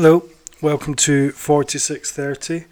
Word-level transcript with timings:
Hello, 0.00 0.22
welcome 0.62 0.94
to 0.94 1.32
4630. 1.32 2.66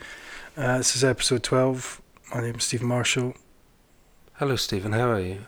Uh, 0.56 0.78
this 0.78 0.94
is 0.94 1.02
episode 1.02 1.42
12. 1.42 2.00
My 2.32 2.40
name 2.40 2.54
is 2.54 2.62
Stephen 2.62 2.86
Marshall. 2.86 3.34
Hello, 4.34 4.54
Stephen. 4.54 4.92
How 4.92 5.10
are 5.10 5.18
you? 5.18 5.38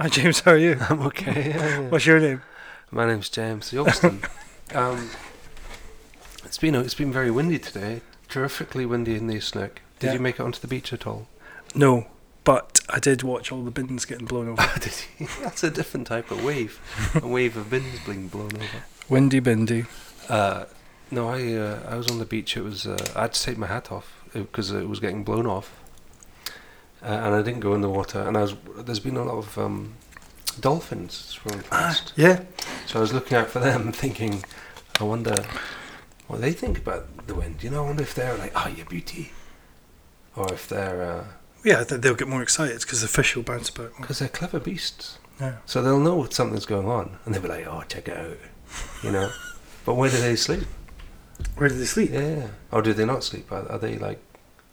Hi, 0.00 0.08
James, 0.08 0.40
how 0.40 0.50
are 0.50 0.56
you? 0.56 0.78
I'm 0.90 1.00
okay. 1.02 1.50
yeah, 1.50 1.80
yeah. 1.82 1.88
What's 1.88 2.04
your 2.04 2.18
name? 2.18 2.42
My 2.90 3.06
name's 3.06 3.28
James 3.28 3.70
Yogston. 3.70 4.28
um, 4.74 5.10
it's 6.44 6.58
been 6.58 6.74
it's 6.74 6.94
been 6.94 7.12
very 7.12 7.30
windy 7.30 7.60
today. 7.60 8.00
Terrifically 8.28 8.84
windy 8.84 9.14
in 9.14 9.28
the 9.28 9.38
Snook. 9.38 9.82
Did 10.00 10.08
Yeah. 10.08 10.12
you 10.14 10.18
make 10.18 10.40
it 10.40 10.42
onto 10.42 10.58
the 10.58 10.66
beach 10.66 10.92
at 10.92 11.06
all? 11.06 11.28
No, 11.76 12.08
but 12.42 12.80
I 12.90 12.98
did 12.98 13.22
watch 13.22 13.52
all 13.52 13.62
the 13.62 13.70
bins 13.70 14.04
getting 14.04 14.26
blown 14.26 14.48
over. 14.48 14.68
Did 14.80 14.94
you? 15.20 15.28
That's 15.42 15.62
a 15.62 15.70
different 15.70 16.08
type 16.08 16.32
of 16.32 16.42
wave. 16.42 16.80
a 17.22 17.28
wave 17.28 17.56
of 17.56 17.70
bins 17.70 18.00
being 18.04 18.26
blown 18.26 18.56
over. 18.56 18.82
Windy 19.08 19.38
bindy. 19.38 19.84
Uh, 20.28 20.64
no, 21.10 21.28
I 21.28 21.54
uh, 21.54 21.80
I 21.88 21.96
was 21.96 22.08
on 22.08 22.18
the 22.18 22.24
beach. 22.24 22.56
It 22.56 22.62
was 22.62 22.86
uh, 22.86 23.12
I 23.14 23.22
had 23.22 23.34
to 23.34 23.42
take 23.42 23.58
my 23.58 23.66
hat 23.66 23.92
off 23.92 24.22
because 24.32 24.70
it 24.70 24.88
was 24.88 24.98
getting 25.00 25.24
blown 25.24 25.46
off, 25.46 25.78
uh, 27.02 27.06
and 27.06 27.34
I 27.34 27.42
didn't 27.42 27.60
go 27.60 27.74
in 27.74 27.80
the 27.82 27.90
water. 27.90 28.20
And 28.20 28.36
I 28.36 28.42
was 28.42 28.54
there's 28.78 29.00
been 29.00 29.16
a 29.16 29.24
lot 29.24 29.36
of 29.38 29.58
um, 29.58 29.94
dolphins 30.60 31.14
swimming 31.14 31.64
past. 31.64 32.12
Yeah, 32.16 32.42
So 32.86 32.98
I 32.98 33.02
was 33.02 33.12
looking 33.12 33.36
out 33.36 33.48
for 33.48 33.58
them, 33.58 33.92
thinking, 34.04 34.44
I 35.00 35.04
wonder 35.04 35.44
what 36.28 36.40
they 36.40 36.52
think 36.52 36.78
about 36.78 37.26
the 37.26 37.34
wind. 37.34 37.62
You 37.62 37.70
know, 37.70 37.84
I 37.84 37.86
wonder 37.88 38.02
if 38.02 38.14
they're 38.14 38.36
like, 38.38 38.52
"Oh, 38.54 38.68
you 38.74 38.84
beauty," 38.86 39.32
or 40.34 40.50
if 40.52 40.66
they're 40.68 41.02
uh, 41.02 41.24
yeah, 41.64 41.84
they'll 41.84 42.14
get 42.14 42.28
more 42.28 42.42
excited 42.42 42.80
because 42.80 43.02
the 43.02 43.08
fish 43.08 43.36
will 43.36 43.42
bounce 43.42 43.68
about. 43.68 43.92
because 44.00 44.18
they're 44.20 44.28
clever 44.28 44.58
beasts. 44.58 45.18
Yeah. 45.40 45.56
So 45.66 45.82
they'll 45.82 46.00
know 46.00 46.26
something's 46.30 46.66
going 46.66 46.86
on, 46.88 47.18
and 47.24 47.34
they'll 47.34 47.42
be 47.42 47.48
like, 47.48 47.66
"Oh, 47.66 47.82
check 47.86 48.08
it 48.08 48.16
out," 48.16 48.38
you 49.02 49.12
know. 49.12 49.30
But 49.84 49.94
where 49.94 50.10
do 50.10 50.18
they 50.18 50.36
sleep? 50.36 50.64
Where 51.56 51.68
do 51.68 51.76
they 51.76 51.84
sleep? 51.84 52.10
Yeah. 52.12 52.48
Or 52.70 52.82
do 52.82 52.92
they 52.92 53.04
not 53.04 53.24
sleep? 53.24 53.50
Are, 53.50 53.70
are 53.70 53.78
they 53.78 53.98
like 53.98 54.20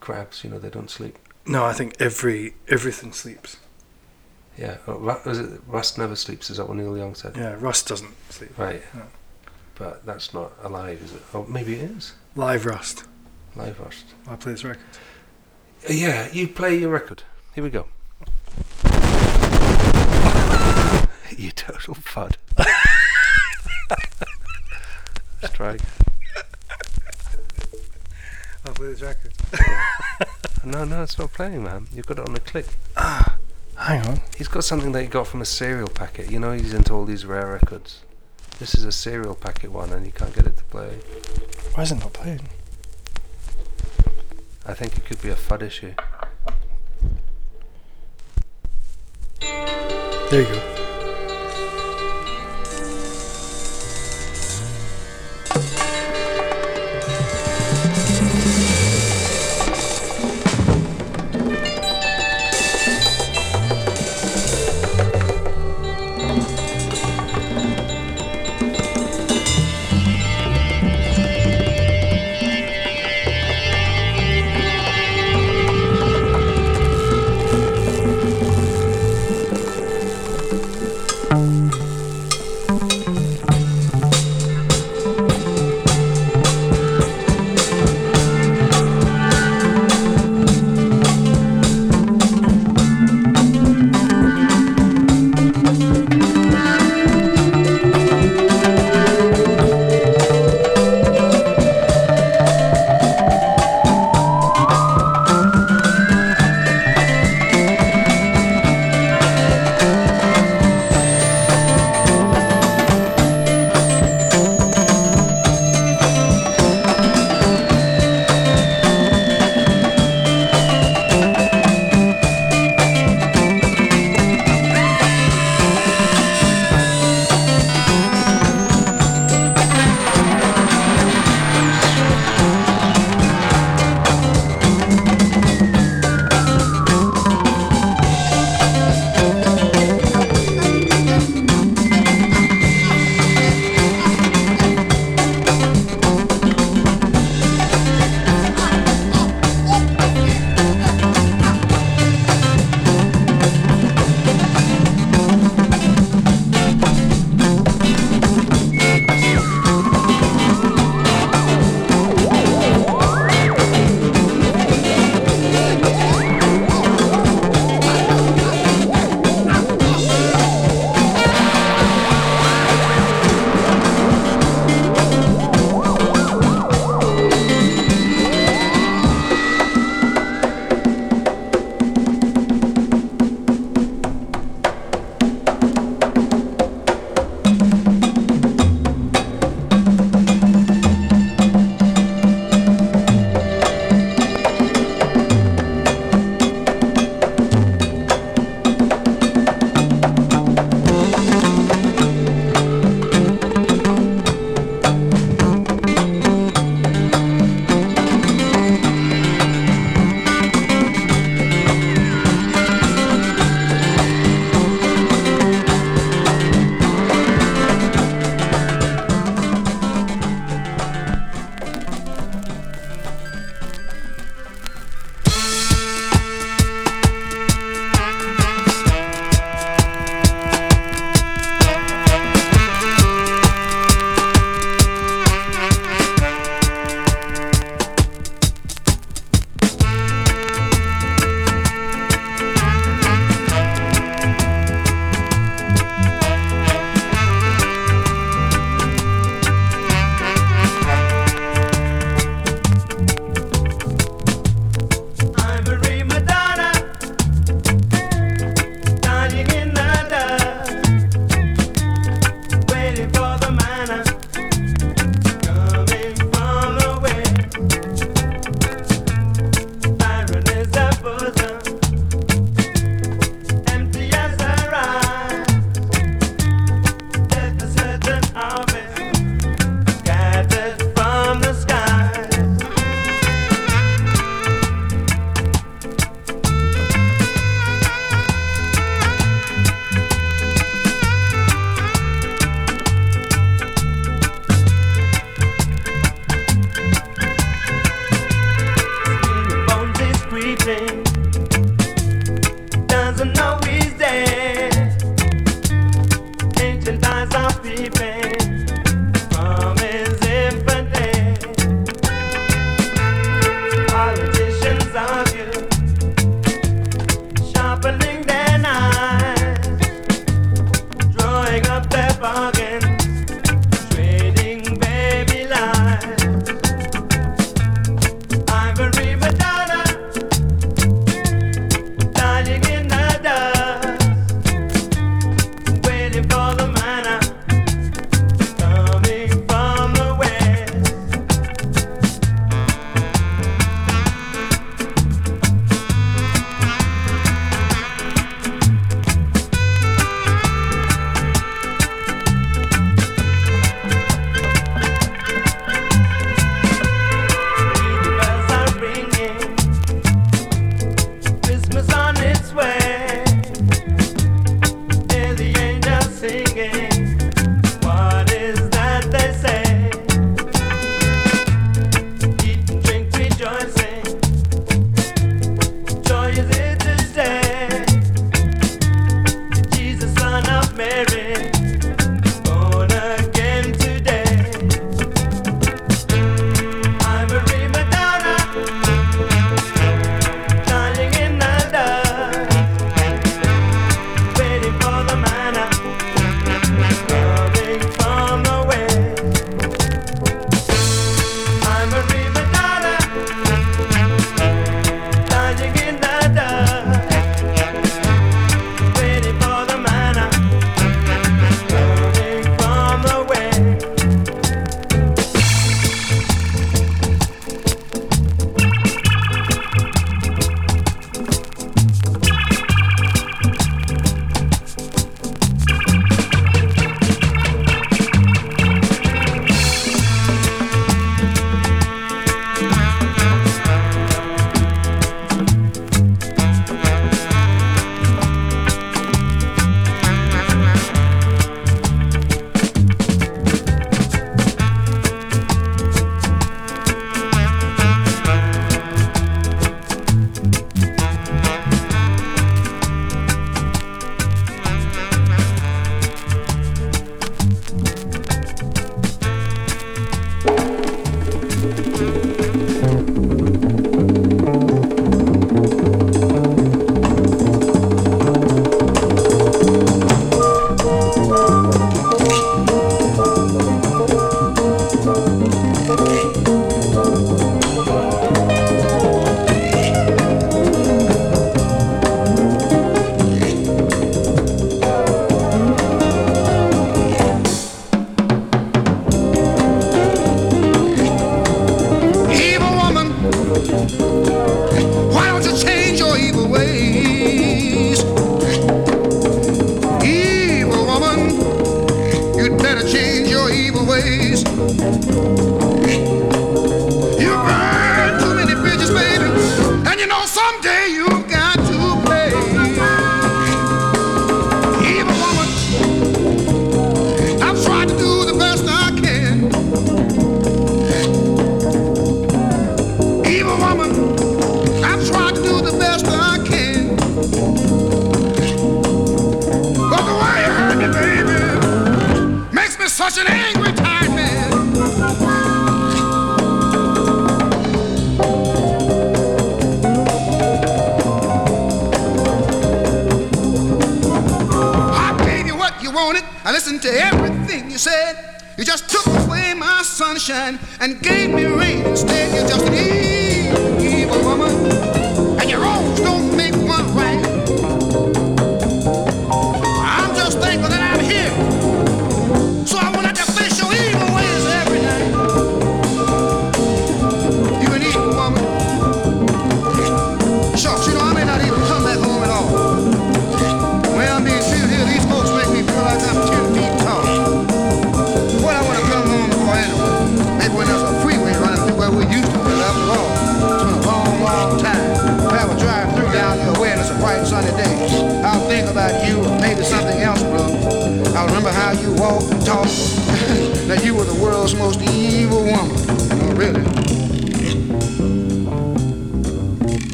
crabs? 0.00 0.42
You 0.44 0.50
know, 0.50 0.58
they 0.58 0.70
don't 0.70 0.90
sleep. 0.90 1.18
No, 1.46 1.64
I 1.64 1.72
think 1.72 1.94
every 2.00 2.54
everything 2.68 3.12
sleeps. 3.12 3.58
Yeah. 4.58 4.78
Oh, 4.88 5.08
it 5.24 5.60
Rust 5.66 5.98
never 5.98 6.16
sleeps? 6.16 6.50
Is 6.50 6.56
that 6.56 6.66
what 6.68 6.76
Neil 6.76 6.96
Young 6.96 7.14
said? 7.14 7.36
Yeah, 7.36 7.56
rust 7.58 7.88
doesn't 7.88 8.14
sleep. 8.30 8.56
Right. 8.58 8.82
Yeah. 8.94 9.02
But 9.76 10.06
that's 10.06 10.32
not 10.32 10.52
alive, 10.62 11.02
is 11.04 11.12
it? 11.12 11.22
Oh, 11.34 11.44
maybe 11.44 11.74
it 11.74 11.90
is. 11.90 12.14
Live 12.34 12.64
rust. 12.64 13.04
Live 13.54 13.78
Rust. 13.80 14.06
I 14.26 14.36
play 14.36 14.52
this 14.52 14.64
record. 14.64 14.82
Uh, 15.88 15.92
Yeah, 15.92 16.28
you 16.32 16.48
play 16.48 16.78
your 16.78 16.90
record. 16.90 17.22
Here 17.54 17.62
we 17.64 17.70
go. 17.70 17.86
you 21.36 21.50
total 21.52 21.94
fud. 21.94 22.36
Strike. 25.44 25.80
I'll 28.64 28.72
play 28.72 28.88
this 28.88 29.02
record. 29.02 29.32
No, 30.64 30.84
no, 30.84 31.02
it's 31.02 31.18
not 31.18 31.32
playing, 31.32 31.62
man. 31.62 31.86
You've 31.92 32.06
got 32.06 32.18
it 32.18 32.28
on 32.28 32.34
a 32.34 32.40
click. 32.40 32.66
Ah, 32.96 33.36
hang 33.76 34.04
on. 34.06 34.20
He's 34.36 34.48
got 34.48 34.64
something 34.64 34.92
that 34.92 35.02
he 35.02 35.08
got 35.08 35.26
from 35.28 35.40
a 35.40 35.44
cereal 35.44 35.88
packet. 35.88 36.30
You 36.30 36.40
know, 36.40 36.52
he's 36.52 36.74
into 36.74 36.92
all 36.92 37.04
these 37.04 37.24
rare 37.24 37.52
records. 37.52 38.00
This 38.58 38.74
is 38.74 38.84
a 38.84 38.90
cereal 38.92 39.34
packet 39.34 39.70
one, 39.70 39.92
and 39.92 40.04
you 40.04 40.12
can't 40.12 40.34
get 40.34 40.46
it 40.46 40.56
to 40.56 40.64
play. 40.64 40.98
Why 41.74 41.84
is 41.84 41.92
it 41.92 41.96
not 41.96 42.12
playing? 42.12 42.40
I 44.66 44.74
think 44.74 44.96
it 44.96 45.04
could 45.04 45.22
be 45.22 45.28
a 45.28 45.36
FUD 45.36 45.62
issue. 45.62 45.94
There 50.30 50.42
you 50.42 50.48
go. 50.48 50.85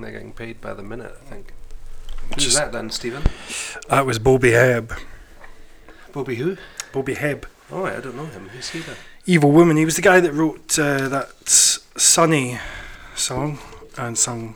They're 0.00 0.12
getting 0.12 0.32
paid 0.32 0.60
by 0.60 0.74
the 0.74 0.82
minute, 0.82 1.14
I 1.20 1.24
think. 1.30 1.52
Who's 2.34 2.54
that 2.54 2.72
then, 2.72 2.90
Stephen? 2.90 3.22
That 3.88 4.04
was 4.04 4.18
Bobby 4.18 4.50
Hebb. 4.50 4.98
Bobby 6.12 6.34
who? 6.36 6.56
Bobby 6.92 7.14
Hebb. 7.14 7.44
Oh, 7.70 7.84
I 7.84 8.00
don't 8.00 8.16
know 8.16 8.26
him. 8.26 8.48
Who's 8.48 8.70
he 8.70 8.80
then? 8.80 8.96
Evil 9.26 9.50
Woman. 9.52 9.76
He 9.76 9.84
was 9.84 9.96
the 9.96 10.02
guy 10.02 10.20
that 10.20 10.32
wrote 10.32 10.78
uh, 10.78 11.08
that 11.08 11.28
Sunny 11.48 12.58
song 13.14 13.58
and 13.98 14.16
sung 14.18 14.54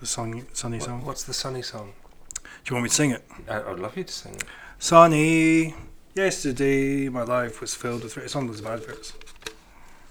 the 0.00 0.06
song 0.06 0.46
Sunny 0.52 0.78
What- 0.78 0.86
song. 0.86 1.04
what's 1.04 1.22
the 1.24 1.34
Sunny 1.34 1.62
song? 1.62 1.92
Do 2.34 2.40
you 2.70 2.74
want 2.74 2.84
me 2.84 2.88
to 2.88 2.94
sing 2.94 3.10
it? 3.12 3.24
I, 3.48 3.62
I'd 3.62 3.78
love 3.78 3.96
you 3.96 4.04
to 4.04 4.12
sing 4.12 4.34
it. 4.34 4.44
Sunny, 4.78 5.74
yesterday 6.14 7.08
my 7.08 7.22
life 7.22 7.60
was 7.60 7.74
filled 7.74 8.04
with. 8.04 8.16
It's 8.18 8.36
on 8.36 8.46
those 8.46 8.64
adverts. 8.64 9.12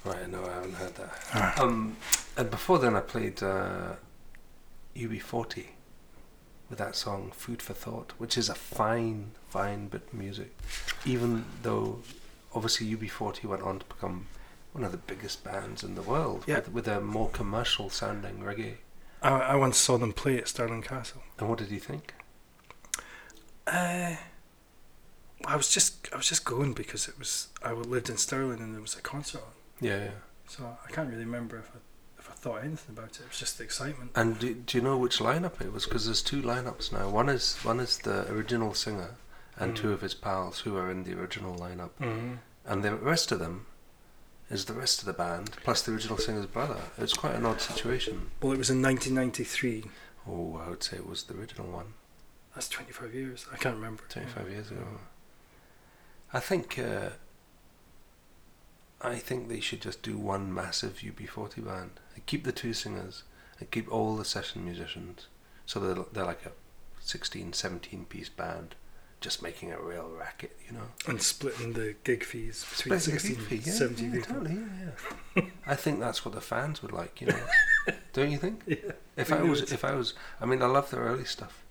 Right, 0.03 0.29
no, 0.29 0.43
I 0.45 0.53
haven't 0.53 0.73
heard 0.75 0.95
that. 0.95 1.09
Ah. 1.33 1.61
Um, 1.63 1.95
and 2.37 2.49
before 2.49 2.79
then, 2.79 2.95
I 2.95 3.01
played 3.01 3.43
uh, 3.43 3.93
UB40 4.97 5.65
with 6.69 6.79
that 6.79 6.95
song 6.95 7.31
"Food 7.35 7.61
for 7.61 7.73
Thought," 7.73 8.13
which 8.17 8.37
is 8.37 8.49
a 8.49 8.55
fine, 8.55 9.31
fine 9.49 9.87
bit 9.87 10.03
of 10.07 10.13
music. 10.13 10.57
Even 11.05 11.45
though, 11.63 11.99
obviously, 12.53 12.87
UB40 12.95 13.45
went 13.45 13.61
on 13.63 13.79
to 13.79 13.85
become 13.85 14.27
one 14.73 14.83
of 14.83 14.91
the 14.91 14.97
biggest 14.97 15.43
bands 15.43 15.83
in 15.83 15.95
the 15.95 16.01
world 16.01 16.43
Yeah. 16.47 16.55
with, 16.57 16.69
with 16.73 16.87
a 16.87 16.99
more 17.01 17.29
commercial 17.29 17.89
sounding 17.89 18.39
reggae. 18.39 18.75
I, 19.23 19.29
I 19.29 19.55
once 19.55 19.77
saw 19.77 19.97
them 19.97 20.13
play 20.13 20.37
at 20.37 20.47
Stirling 20.47 20.81
Castle. 20.83 21.23
And 21.39 21.49
what 21.49 21.57
did 21.59 21.71
you 21.71 21.79
think? 21.79 22.13
Uh, 23.65 24.15
I 25.45 25.55
was 25.55 25.69
just 25.69 26.07
I 26.13 26.17
was 26.17 26.27
just 26.27 26.45
going 26.45 26.73
because 26.73 27.07
it 27.07 27.17
was 27.19 27.49
I 27.63 27.71
lived 27.73 28.09
in 28.09 28.17
Stirling 28.17 28.59
and 28.61 28.73
there 28.73 28.81
was 28.81 28.95
a 28.95 29.01
concert 29.01 29.41
on, 29.41 29.53
Yeah, 29.85 29.97
yeah. 30.05 30.11
so 30.47 30.77
I 30.87 30.91
can't 30.91 31.09
really 31.09 31.25
remember 31.25 31.57
if 31.57 31.69
I 31.73 31.77
if 31.77 31.81
I 31.81 31.86
thought 32.37 32.63
anything 32.63 32.95
about 32.97 33.11
it. 33.11 33.21
It 33.21 33.29
was 33.29 33.39
just 33.39 33.57
the 33.57 33.63
excitement. 33.63 34.11
And 34.15 34.37
do, 34.39 34.53
do 34.53 34.77
you 34.77 34.83
know 34.83 34.97
which 34.97 35.19
lineup 35.19 35.59
it 35.61 35.73
was? 35.73 35.85
Because 35.85 36.05
there's 36.05 36.21
two 36.21 36.41
lineups 36.41 36.91
now. 36.91 37.09
One 37.09 37.29
is 37.29 37.55
one 37.63 37.79
is 37.79 37.97
the 37.99 38.31
original 38.31 38.73
singer 38.73 39.15
and 39.59 39.73
Mm. 39.73 39.77
two 39.77 39.91
of 39.91 40.01
his 40.01 40.13
pals 40.13 40.59
who 40.59 40.77
are 40.77 40.89
in 40.91 41.03
the 41.03 41.13
original 41.19 41.55
lineup. 41.57 41.91
Mm-hmm. 41.99 42.35
and 42.65 42.83
the 42.83 42.95
rest 42.95 43.31
of 43.31 43.39
them 43.39 43.65
is 44.49 44.65
the 44.65 44.73
rest 44.73 44.99
of 44.99 45.05
the 45.05 45.13
band 45.13 45.51
plus 45.63 45.81
the 45.81 45.91
original 45.91 46.17
singer's 46.17 46.45
brother. 46.45 46.77
It's 46.97 47.13
quite 47.13 47.35
an 47.35 47.45
odd 47.45 47.59
situation. 47.59 48.29
Well, 48.41 48.53
it 48.53 48.57
was 48.57 48.69
in 48.69 48.81
1993. 48.81 49.85
Oh, 50.27 50.61
I 50.65 50.69
would 50.69 50.83
say 50.83 50.97
it 50.97 51.07
was 51.09 51.23
the 51.23 51.33
original 51.35 51.67
one, 51.67 51.93
That's 52.53 52.69
25 52.69 53.13
years. 53.13 53.45
I 53.51 53.57
can't 53.57 53.75
remember. 53.75 54.03
25 54.09 54.49
years 54.49 54.69
ago. 54.71 54.85
I 56.33 56.39
think 56.39 56.77
uh, 56.77 57.09
I 59.01 59.15
think 59.15 59.47
they 59.47 59.59
should 59.59 59.81
just 59.81 60.01
do 60.01 60.17
one 60.17 60.53
massive 60.53 60.99
UB40 61.03 61.65
band. 61.65 61.91
And 62.15 62.25
keep 62.25 62.43
the 62.43 62.51
two 62.51 62.73
singers 62.73 63.23
and 63.59 63.69
keep 63.69 63.91
all 63.91 64.15
the 64.15 64.25
session 64.25 64.65
musicians. 64.65 65.27
So 65.65 65.79
they're, 65.79 66.03
they're 66.11 66.25
like 66.25 66.45
a 66.45 66.51
16, 66.99 67.53
17 67.53 68.05
piece 68.05 68.29
band, 68.29 68.75
just 69.21 69.41
making 69.41 69.71
a 69.71 69.79
real 69.79 70.09
racket, 70.09 70.57
you 70.65 70.73
know. 70.73 70.87
And 71.07 71.21
splitting 71.21 71.73
the 71.73 71.95
gig 72.03 72.23
fees 72.23 72.65
between 72.75 72.99
Split 72.99 73.21
16 73.21 73.35
gig 73.35 73.45
fee, 73.45 73.55
and 73.55 73.67
yeah, 73.67 73.73
17 73.73 74.05
yeah, 74.05 74.15
people. 74.15 74.35
totally, 74.35 74.55
yeah, 74.55 74.89
yeah. 75.35 75.43
I 75.67 75.75
think 75.75 75.99
that's 75.99 76.25
what 76.25 76.33
the 76.33 76.41
fans 76.41 76.81
would 76.81 76.91
like, 76.91 77.21
you 77.21 77.27
know. 77.27 77.39
Don't 78.13 78.31
you 78.31 78.37
think? 78.37 78.63
Yeah. 78.67 78.93
If 79.15 79.31
I 79.31 79.41
was, 79.41 79.71
if 79.71 79.83
I 79.85 79.93
was, 79.93 80.13
I 80.41 80.45
mean, 80.45 80.61
I 80.61 80.65
love 80.67 80.89
their 80.89 81.01
early 81.01 81.25
stuff. 81.25 81.63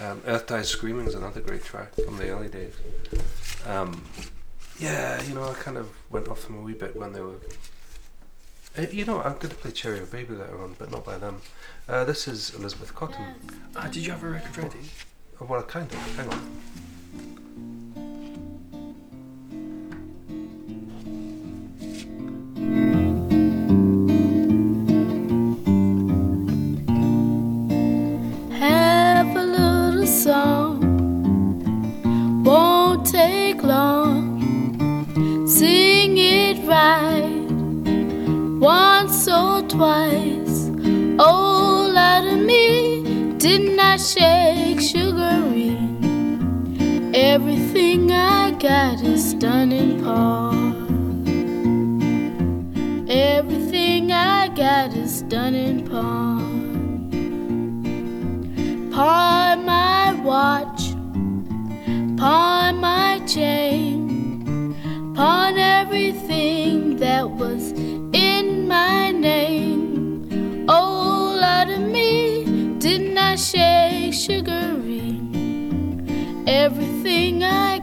Um, 0.00 0.22
Earth 0.26 0.46
Dies 0.46 0.68
Screaming 0.68 1.06
is 1.06 1.14
another 1.14 1.40
great 1.40 1.64
track 1.64 1.94
from 1.94 2.16
the 2.16 2.30
early 2.30 2.48
days. 2.48 2.74
Um, 3.66 4.04
yeah, 4.82 5.22
you 5.22 5.34
know, 5.34 5.48
I 5.48 5.54
kind 5.54 5.76
of 5.76 5.88
went 6.10 6.28
off 6.28 6.42
them 6.44 6.58
a 6.58 6.60
wee 6.60 6.74
bit 6.74 6.96
when 6.96 7.12
they 7.12 7.20
were. 7.20 7.36
Uh, 8.76 8.82
you 8.90 9.04
know, 9.04 9.20
I'm 9.22 9.34
going 9.34 9.50
to 9.50 9.54
play 9.54 9.70
Cherry 9.70 10.00
or 10.00 10.06
Baby 10.06 10.34
later 10.34 10.60
on, 10.62 10.74
but 10.78 10.90
not 10.90 11.04
by 11.04 11.18
them. 11.18 11.40
Uh, 11.88 12.04
this 12.04 12.26
is 12.26 12.54
Elizabeth 12.54 12.94
Cotten. 12.94 13.34
Ah, 13.76 13.86
did 13.86 14.04
you 14.04 14.10
have 14.10 14.24
a 14.24 14.28
record 14.28 14.56
ready? 14.56 14.78
Oh, 15.40 15.44
well, 15.44 15.62
kind 15.62 15.90
of. 15.92 16.16
Hang 16.16 16.28
on. 16.28 16.62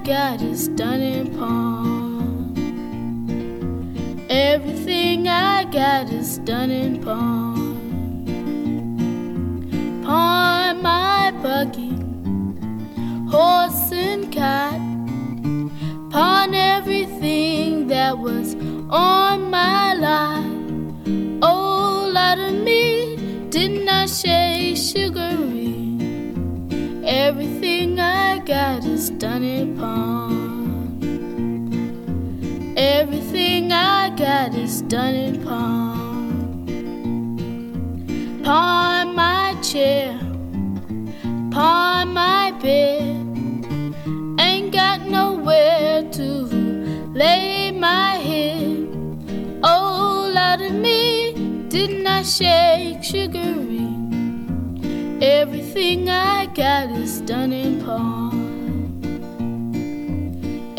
Got 0.10 0.42
is 0.42 0.70
done 0.70 1.02
in 1.02 1.38
pawn. 1.38 2.56
Everything 4.28 5.28
I 5.28 5.66
got 5.66 6.12
is 6.12 6.40
done 6.40 6.72
in 6.72 7.04
pawn 7.04 7.70
pawn 10.10 10.82
my 10.82 11.32
buggy, 11.44 11.94
horse 13.30 13.92
and 13.92 14.32
cat, 14.32 14.82
pawn 16.10 16.56
everything 16.56 17.86
that 17.90 18.18
was 18.18 18.56
on 18.90 19.52
my 19.52 19.94
lot. 19.94 20.44
Oh, 21.44 22.10
lot 22.12 22.40
of 22.40 22.56
me, 22.64 23.18
didn't 23.52 23.88
I 23.88 24.08
say 24.08 24.74
sugaree? 24.74 26.00
Everything 27.06 27.49
Got 28.50 28.84
is 28.86 29.12
done 29.12 29.44
in 29.44 29.78
pawn. 29.78 30.98
Everything 32.76 33.72
I 33.72 34.10
got 34.10 34.56
is 34.56 34.82
done 34.82 35.14
in 35.14 35.44
pawn. 35.44 35.90
chair, 39.62 40.16
upon 41.48 42.14
my 42.14 42.52
bed. 42.60 43.16
Ain't 44.40 44.74
got 44.74 45.02
nowhere 45.02 46.10
to 46.12 46.24
lay 47.14 47.72
my 47.72 48.16
head. 48.16 48.88
Oh, 49.62 50.32
Lord 50.34 50.62
of 50.62 50.74
me, 50.74 51.34
didn't 51.70 52.08
I 52.08 52.24
shake 52.24 53.04
sugaree? 53.04 53.96
Everything 55.22 56.10
I 56.10 56.48
got 56.48 56.90
is 56.90 57.22
done 57.22 57.54
in 57.54 57.84
pawn. 57.84 58.19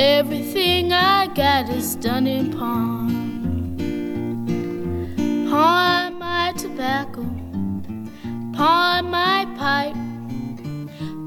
Everything 0.02 0.94
I 0.94 1.26
got 1.26 1.68
is 1.68 1.94
done 1.94 2.26
in 2.26 2.50
pawn. 2.58 3.10
Pawn 5.50 6.18
my 6.18 6.54
tobacco, 6.56 7.20
pawn 8.56 9.10
my 9.10 9.44
pipe, 9.58 9.94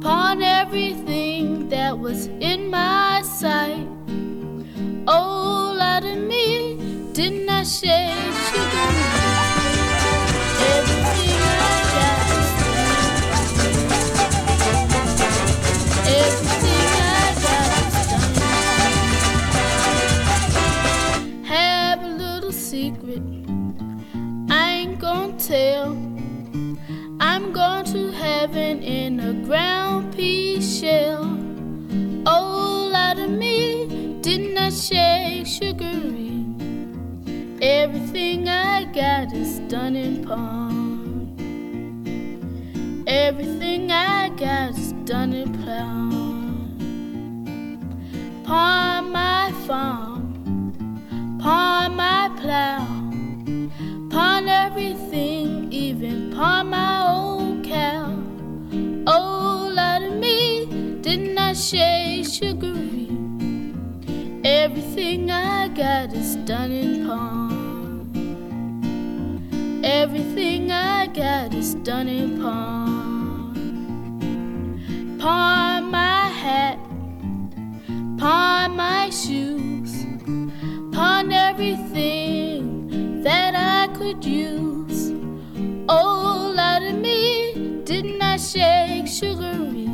pawn 0.02 0.42
everything 0.42 1.70
that 1.70 2.00
was 2.00 2.26
in 2.42 2.72
my 2.72 3.22
sight. 3.22 3.88
Oh, 5.08 5.76
Lord 5.78 6.06
of 6.06 6.24
me, 6.28 7.12
didn't 7.14 7.48
I 7.48 7.62
shake 7.62 8.34
sugar? 8.50 9.33
Gonna 25.04 25.38
tell. 25.38 25.92
I'm 27.20 27.52
going 27.52 27.84
to 27.88 28.12
heaven 28.12 28.82
in 28.82 29.20
a 29.20 29.34
ground 29.46 30.16
pea 30.16 30.62
shell. 30.62 31.26
Oh, 32.26 32.90
Lord 32.90 33.20
of 33.20 33.30
me, 33.38 34.18
didn't 34.22 34.58
I 34.58 34.70
shake 34.70 35.46
sugaree? 35.46 36.46
Everything 37.62 38.48
I 38.48 38.86
got 38.94 39.34
is 39.34 39.60
done 39.68 39.98
in 39.98 40.24
pawn. 40.26 41.36
Everything 43.06 43.92
I 43.92 44.30
got 44.30 44.70
is 44.70 44.94
done 45.04 45.34
in 45.34 45.52
pawn. 45.66 46.14
Pawn 48.46 49.12
my 49.12 49.52
farm, 49.68 51.38
pawn 51.42 51.98
my 51.98 52.30
plow, 52.40 53.03
pawn 54.44 54.50
everything, 54.50 55.72
even 55.72 56.32
pawn 56.32 56.70
my 56.70 57.08
old 57.08 57.64
cow. 57.64 58.14
Oh, 59.08 59.72
Lord 59.74 60.04
of 60.04 60.20
me, 60.20 60.66
didn't 61.02 61.38
I 61.38 61.54
shake 61.54 62.26
sugaree? 62.26 63.10
Everything 64.44 65.32
I 65.32 65.70
got 65.70 66.14
is 66.14 66.36
done 66.48 66.72
in 66.72 67.08
pawn. 67.08 68.12
Everything 69.84 70.72
I 70.72 71.08
got 71.08 71.54
is 71.54 71.76
done 71.76 72.10
in 72.10 72.42
pawn. 72.42 73.54
Pawn 75.20 75.90
my 75.90 76.28
hat, 76.28 76.80
pawn 78.18 78.76
my 78.76 79.10
shoes, 79.10 80.06
pawn 80.92 81.32
everything 81.32 82.83
that 83.24 83.56
I 83.56 83.88
could 83.96 84.24
use. 84.26 85.12
Oh, 85.88 86.54
Lord 86.56 86.84
of 86.84 86.96
me, 87.00 87.82
didn't 87.86 88.22
I 88.22 88.36
shake 88.36 89.08
sugaree? 89.08 89.90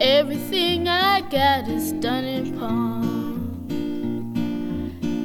Everything 0.00 0.86
I 0.86 1.20
got 1.22 1.68
is 1.68 1.90
done 1.92 2.24
in 2.24 2.56
pawn. 2.58 3.02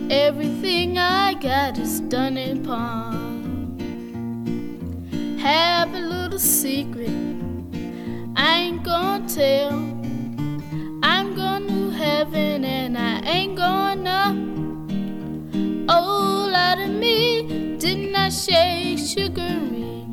Everything 0.10 0.98
I 0.98 1.36
got 1.36 1.78
is 1.78 2.00
done 2.02 2.36
in 2.38 2.64
pawn. 2.64 3.78
Have 5.40 5.94
a 5.94 6.00
little 6.00 6.40
secret, 6.40 7.12
I 8.36 8.58
ain't 8.58 8.84
gonna 8.84 9.30
tell. 9.30 9.91
Shake 18.32 18.98
sugaree? 18.98 20.08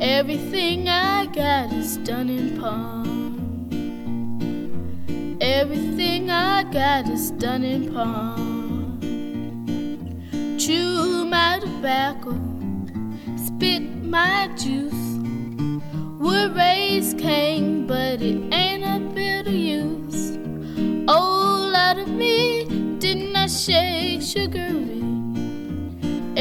Everything 0.00 0.88
I 0.88 1.26
got 1.26 1.72
is 1.72 1.96
done 1.96 2.30
in 2.30 2.60
palm. 2.60 3.08
Everything 5.40 6.30
I 6.30 6.62
got 6.62 7.08
is 7.08 7.32
done 7.32 7.64
in 7.64 7.92
palm. 7.92 9.00
Chew 10.60 11.24
my 11.24 11.58
tobacco, 11.58 12.38
spit 13.36 13.82
my 14.04 14.48
juice. 14.56 14.94
Would 16.20 16.54
raise 16.54 17.14
Cain, 17.14 17.88
but 17.88 18.22
it 18.22 18.54
ain't 18.54 18.84
a 18.84 19.00
bit 19.12 19.48
of 19.48 19.54
use. 19.54 20.38
Oh, 21.08 21.68
Lord 21.74 21.98
of 21.98 22.14
me, 22.14 22.64
didn't 23.00 23.34
I 23.34 23.48
shake 23.48 24.22
sugaree? 24.22 24.97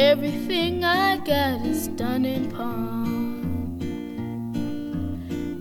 Everything 0.08 0.86
I 0.86 1.18
got 1.18 1.66
is 1.66 1.90
done 1.90 2.24
in 2.24 2.50
pawn. 2.50 3.76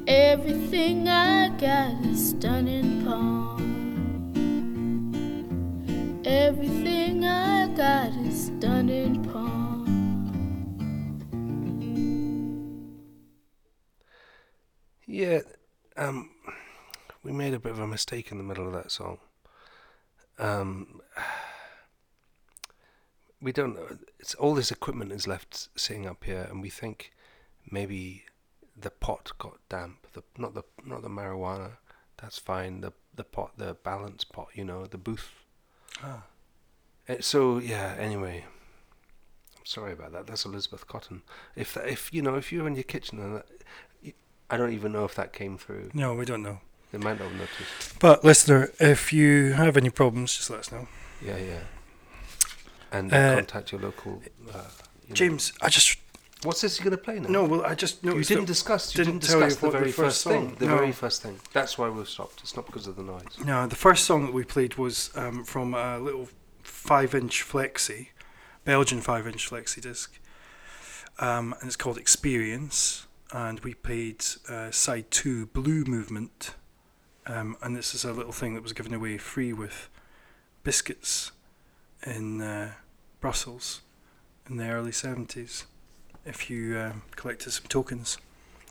Everything 0.07 1.09
I 1.09 1.49
got 1.59 2.05
is 2.05 2.33
done 2.35 2.69
in 2.69 3.05
pawn. 3.05 3.59
Everything 6.25 7.25
I 7.25 7.67
got 7.75 8.13
is 8.25 8.51
done 8.61 8.89
in 8.89 9.25
pawn. 9.25 9.83
Yeah, 15.09 15.41
um, 15.97 16.31
we 17.25 17.33
made 17.33 17.53
a 17.53 17.59
bit 17.59 17.73
of 17.73 17.81
a 17.81 17.87
mistake 17.89 18.31
in 18.31 18.39
the 18.39 18.45
middle 18.45 18.69
of 18.69 18.75
that 18.75 18.93
song. 18.93 19.19
Um, 20.39 21.01
we 23.41 23.53
don't 23.53 23.75
know. 23.75 23.99
It's 24.19 24.35
all 24.35 24.55
this 24.55 24.71
equipment 24.71 25.13
is 25.13 25.27
left 25.27 25.69
sitting 25.79 26.07
up 26.07 26.25
here, 26.25 26.47
and 26.51 26.63
we 26.63 26.71
think 26.71 27.13
maybe 27.71 28.25
the 28.77 28.91
pot 28.91 29.33
got 29.39 29.59
damp. 29.69 30.07
The 30.13 30.23
not 30.39 30.55
the 30.55 30.63
not 30.85 31.03
the 31.03 31.09
marijuana. 31.09 31.73
That's 32.21 32.39
fine. 32.39 32.81
The 32.81 32.93
the 33.15 33.25
pot, 33.25 33.53
the 33.57 33.75
balance 33.75 34.25
pot. 34.25 34.49
You 34.55 34.65
know, 34.65 34.87
the 34.87 34.99
booth. 34.99 35.31
Ah. 36.03 36.25
Uh, 37.09 37.17
so 37.21 37.59
yeah. 37.59 37.95
Anyway, 37.99 38.45
I'm 39.57 39.67
sorry 39.67 39.93
about 39.93 40.13
that. 40.13 40.27
That's 40.27 40.45
Elizabeth 40.45 40.87
Cotten. 40.87 41.23
If 41.55 41.75
that, 41.75 41.89
if 41.89 42.13
you 42.13 42.23
know 42.23 42.37
if 42.37 42.53
you're 42.53 42.67
in 42.67 42.75
your 42.75 42.85
kitchen 42.85 43.21
and 43.21 43.37
that, 43.37 44.15
I 44.49 44.57
don't 44.57 44.73
even 44.73 44.93
know 44.93 45.05
if 45.05 45.15
that 45.17 45.33
came 45.33 45.59
through. 45.59 45.91
No, 45.93 46.15
we 46.15 46.25
don't 46.25 46.43
know. 46.43 46.61
They 46.93 46.99
might 46.99 47.19
not 47.19 47.31
have 47.31 47.33
noticed. 47.33 47.99
But 47.99 48.25
listener, 48.25 48.71
if 48.79 49.13
you 49.13 49.53
have 49.53 49.77
any 49.77 49.91
problems, 49.91 50.37
just 50.37 50.51
let 50.51 50.61
us 50.61 50.73
know. 50.73 50.89
Yeah, 51.21 51.37
yeah. 51.37 51.61
And 52.97 53.13
Uh, 53.13 53.35
contact 53.37 53.73
your 53.73 53.81
local. 53.81 54.23
Uh, 54.53 54.59
you 55.03 55.09
know- 55.09 55.15
James, 55.15 55.53
I 55.61 55.69
just 55.69 55.99
what's 56.43 56.61
this 56.61 56.79
you're 56.79 56.85
going 56.85 56.97
to 56.97 57.03
play 57.03 57.19
now? 57.19 57.29
no. 57.29 57.45
Well, 57.45 57.65
I 57.65 57.75
just 57.75 58.03
you 58.05 58.23
didn't 58.23 58.45
discuss. 58.47 58.95
You 58.95 59.05
didn't 59.05 59.21
didn't, 59.21 59.31
tell 59.31 59.41
you 59.41 59.45
discuss 59.47 59.61
the 59.61 59.67
what 59.67 59.73
the 59.73 59.79
very 59.79 59.93
first 59.93 60.25
first 60.25 60.25
thing. 60.25 60.55
The 60.59 60.67
no. 60.67 60.77
very 60.77 60.93
first 60.93 61.23
thing. 61.23 61.41
That's 61.53 61.77
why 61.79 61.89
we've 61.89 62.09
stopped. 62.09 62.41
It's 62.43 62.57
not 62.57 62.67
because 62.67 62.87
of 62.87 62.97
the 62.97 63.03
noise. 63.03 63.39
No, 63.45 63.67
the 63.67 63.77
first 63.77 64.05
song 64.05 64.27
that 64.27 64.35
we 64.35 64.45
played 64.45 64.77
was 64.77 65.11
um, 65.15 65.45
from 65.45 65.75
a 65.75 65.99
little 65.99 66.29
five-inch 66.63 67.45
flexi, 67.45 68.09
Belgian 68.65 69.01
five-inch 69.01 69.51
flexi 69.51 69.81
disc, 69.81 70.19
um, 71.19 71.55
and 71.61 71.67
it's 71.69 71.77
called 71.77 71.99
Experience. 71.99 73.07
And 73.33 73.59
we 73.61 73.75
played 73.75 74.25
uh, 74.49 74.71
side 74.71 75.11
two, 75.11 75.47
Blue 75.47 75.85
Movement, 75.85 76.55
um, 77.27 77.57
and 77.61 77.77
this 77.77 77.93
is 77.93 78.05
a 78.05 78.13
little 78.13 78.33
thing 78.33 78.55
that 78.55 78.63
was 78.63 78.73
given 78.73 78.95
away 78.95 79.19
free 79.19 79.53
with 79.53 79.89
biscuits 80.63 81.33
in 82.07 82.41
uh, 82.41 82.73
Brussels 83.27 83.81
in 84.49 84.57
the 84.57 84.69
early 84.71 84.93
seventies. 84.93 85.67
If 86.25 86.49
you 86.49 86.79
um, 86.79 87.03
collected 87.17 87.51
some 87.51 87.67
tokens. 87.67 88.19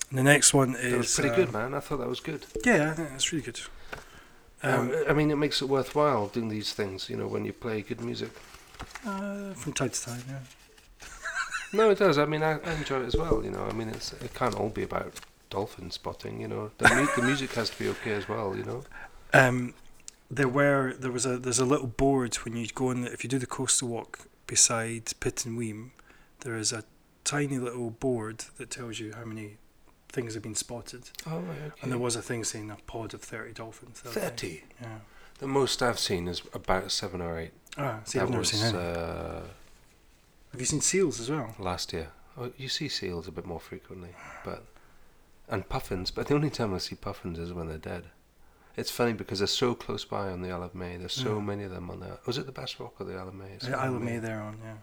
And 0.09 0.17
the 0.17 0.23
next 0.23 0.53
one 0.53 0.75
is 0.77 0.91
That 0.91 0.97
was 0.97 1.13
pretty 1.13 1.29
uh, 1.31 1.35
good, 1.35 1.51
man. 1.51 1.73
I 1.73 1.81
thought 1.81 1.97
that 1.97 2.07
was 2.07 2.21
good. 2.21 2.45
Yeah, 2.63 2.91
I 2.91 2.93
think 2.93 3.09
that's 3.09 3.33
really 3.33 3.43
good. 3.43 3.59
Um, 4.63 4.79
Um, 4.79 5.03
I 5.09 5.13
mean, 5.13 5.29
it 5.29 5.35
makes 5.35 5.61
it 5.61 5.67
worthwhile 5.67 6.27
doing 6.27 6.47
these 6.47 6.71
things. 6.73 7.09
You 7.09 7.17
know, 7.17 7.27
when 7.27 7.43
you 7.43 7.51
play 7.51 7.81
good 7.81 7.99
music. 7.99 8.31
uh, 9.05 9.53
from 9.61 9.73
time 9.73 9.89
to 9.89 10.01
time, 10.01 10.23
yeah. 10.29 10.39
No, 11.73 11.89
it 11.89 11.99
does. 11.99 12.17
I 12.17 12.25
mean, 12.25 12.41
I, 12.41 12.51
I 12.69 12.71
enjoy 12.81 13.01
it 13.03 13.07
as 13.07 13.17
well. 13.17 13.43
You 13.43 13.51
know, 13.51 13.65
I 13.71 13.73
mean, 13.73 13.89
it's 13.89 14.13
it 14.25 14.33
can't 14.33 14.55
all 14.55 14.69
be 14.69 14.83
about 14.83 15.11
dolphin 15.49 15.91
spotting. 15.91 16.39
You 16.39 16.47
know, 16.47 16.71
the, 16.77 16.87
mu- 16.95 17.13
the 17.17 17.23
music 17.23 17.51
has 17.55 17.69
to 17.71 17.77
be 17.83 17.89
okay 17.89 18.13
as 18.13 18.29
well. 18.29 18.55
You 18.55 18.63
know. 18.63 18.81
Um, 19.33 19.73
there 20.31 20.47
were 20.59 20.93
there 21.01 21.11
was 21.11 21.25
a 21.25 21.37
there's 21.43 21.59
a 21.59 21.65
little 21.73 21.87
board 21.87 22.35
when 22.43 22.55
you 22.55 22.67
go 22.73 22.91
in 22.91 23.01
the, 23.01 23.11
if 23.11 23.21
you 23.23 23.29
do 23.29 23.39
the 23.39 23.51
coastal 23.57 23.89
walk 23.89 24.13
beside 24.47 25.05
Pittenweem, 25.19 25.91
there 26.41 26.55
is 26.55 26.71
a 26.71 26.83
tiny 27.23 27.57
little 27.57 27.89
board 27.89 28.45
that 28.57 28.69
tells 28.69 28.99
you 28.99 29.13
how 29.13 29.25
many 29.25 29.57
things 30.09 30.33
have 30.33 30.43
been 30.43 30.55
spotted. 30.55 31.09
Oh, 31.27 31.39
right, 31.39 31.57
okay. 31.67 31.73
And 31.81 31.91
there 31.91 31.99
was 31.99 32.15
a 32.15 32.21
thing 32.21 32.43
saying 32.43 32.69
a 32.71 32.77
pod 32.87 33.13
of 33.13 33.21
30 33.21 33.53
dolphins. 33.53 34.01
the 34.01 34.09
other 34.09 34.19
day. 34.19 34.25
30. 34.27 34.63
Yeah. 34.81 34.87
The 35.39 35.47
most 35.47 35.81
I've 35.81 35.99
seen 35.99 36.27
is 36.27 36.41
about 36.53 36.91
seven 36.91 37.21
or 37.21 37.37
eight. 37.37 37.51
Ah, 37.77 37.99
see, 38.05 38.19
I've 38.19 38.29
never 38.29 38.39
was, 38.39 38.51
seen 38.51 38.63
any. 38.73 38.77
Uh, 38.77 39.41
Have 40.51 40.59
you 40.59 40.65
seen 40.65 40.79
seals 40.79 41.19
as 41.19 41.29
well? 41.29 41.53
last 41.59 41.91
year. 41.91 42.07
Oh, 42.37 42.51
you 42.57 42.69
see 42.69 42.87
seals 42.87 43.27
a 43.27 43.31
bit 43.31 43.45
more 43.45 43.59
frequently, 43.59 44.11
but 44.45 44.63
and 45.49 45.67
puffins. 45.67 46.11
But 46.11 46.27
the 46.27 46.35
only 46.35 46.49
time 46.49 46.73
I 46.73 46.77
see 46.77 46.95
puffins 46.95 47.37
is 47.37 47.51
when 47.51 47.67
they're 47.67 47.77
dead. 47.77 48.05
It's 48.77 48.91
funny 48.91 49.13
because 49.13 49.39
they're 49.39 49.47
so 49.47 49.73
close 49.73 50.03
by 50.03 50.29
on 50.29 50.41
the 50.41 50.51
Isle 50.51 50.63
of 50.63 50.75
May. 50.75 50.97
There's 50.97 51.13
so 51.13 51.35
Yeah. 51.35 51.41
many 51.43 51.63
of 51.63 51.71
them 51.71 51.89
on 51.89 51.99
there. 52.01 52.17
Was 52.25 52.37
it 52.37 52.45
the 52.45 52.51
Bass 52.51 52.79
Rock 52.79 52.99
or 52.99 53.05
the 53.05 53.15
Isle 53.15 53.29
of 53.29 53.33
May? 53.33 53.57
The 53.57 53.77
Isle 53.77 53.95
of 53.95 54.01
May 54.01 54.17
there 54.19 54.41
on, 54.41 54.59
yeah. 54.63 54.75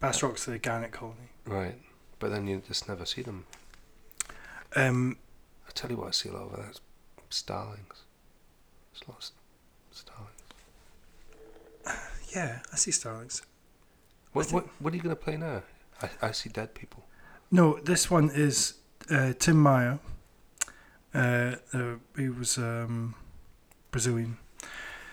Bass 0.00 0.22
Rock's 0.22 0.44
the 0.44 0.58
Gannet 0.58 0.92
colony. 0.92 1.30
Right, 1.44 1.80
but 2.20 2.30
then 2.30 2.46
you 2.46 2.62
just 2.66 2.88
never 2.88 3.04
see 3.04 3.22
them. 3.22 3.46
Um, 4.76 5.16
I 5.66 5.72
tell 5.72 5.90
you 5.90 5.96
what, 5.96 6.08
I 6.08 6.10
see 6.12 6.28
a 6.28 6.32
lot 6.32 6.52
of. 6.52 6.80
Starlings. 7.30 8.04
There's 8.92 9.06
lots 9.08 9.32
of 9.90 9.96
starlings. 9.96 10.30
yeah, 12.34 12.60
I 12.72 12.76
see 12.76 12.90
starlings. 12.90 13.42
What, 14.32 14.50
what, 14.52 14.66
what 14.80 14.92
are 14.92 14.96
you 14.96 15.02
going 15.02 15.14
to 15.14 15.22
play 15.22 15.36
now? 15.36 15.62
I, 16.00 16.28
I 16.28 16.30
see 16.32 16.48
dead 16.48 16.74
people. 16.74 17.04
No, 17.50 17.78
this 17.80 18.10
one 18.10 18.30
is 18.32 18.74
uh, 19.10 19.32
Tim 19.38 19.60
Maia. 19.60 19.98
Uh, 21.14 21.56
uh, 21.72 21.94
he 22.16 22.28
was 22.28 22.58
um, 22.58 23.14
Brazilian 23.90 24.36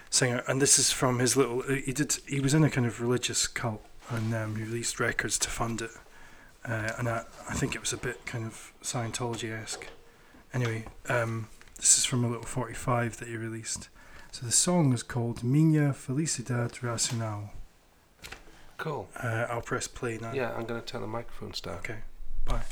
singer, 0.10 0.44
and 0.48 0.62
this 0.62 0.78
is 0.78 0.92
from 0.92 1.20
his 1.20 1.38
little. 1.38 1.62
Uh, 1.62 1.76
he 1.76 1.94
did. 1.94 2.18
He 2.28 2.40
was 2.40 2.54
in 2.54 2.64
a 2.64 2.70
kind 2.70 2.86
of 2.86 3.02
religious 3.02 3.48
cult, 3.48 3.84
and 4.10 4.34
um, 4.34 4.56
he 4.56 4.64
released 4.64 5.00
records 5.00 5.40
to 5.40 5.50
fund 5.50 5.82
it. 5.82 5.92
Uh, 6.64 6.92
and 6.98 7.08
I, 7.08 7.24
I 7.50 7.54
think 7.54 7.76
it 7.76 7.82
was 7.82 7.94
a 7.94 7.98
bit 7.98 8.26
kind 8.26 8.46
of 8.46 8.74
Scientology 8.82 9.52
esque. 9.52 9.88
Anyway, 10.54 10.86
um, 11.08 11.48
this 11.78 11.98
is 11.98 12.06
from 12.06 12.24
a 12.24 12.28
little 12.28 12.46
forty-five 12.46 13.18
that 13.18 13.28
he 13.28 13.38
released. 13.38 13.90
So 14.32 14.46
the 14.46 14.52
song 14.52 14.92
is 14.92 15.04
called 15.04 15.44
Minha 15.44 15.94
Felicidade 15.94 16.82
Racional. 16.82 17.52
Cool. 18.78 19.08
Uh, 19.16 19.48
I'll 19.50 19.62
press 19.62 19.88
play 19.88 20.18
now. 20.18 20.34
Yeah, 20.34 20.54
I'm 20.54 20.66
going 20.66 20.82
to 20.82 20.86
turn 20.86 21.00
the 21.00 21.08
microphone 21.08 21.54
down. 21.62 21.76
Okay. 21.76 22.00
Bye. 22.44 22.64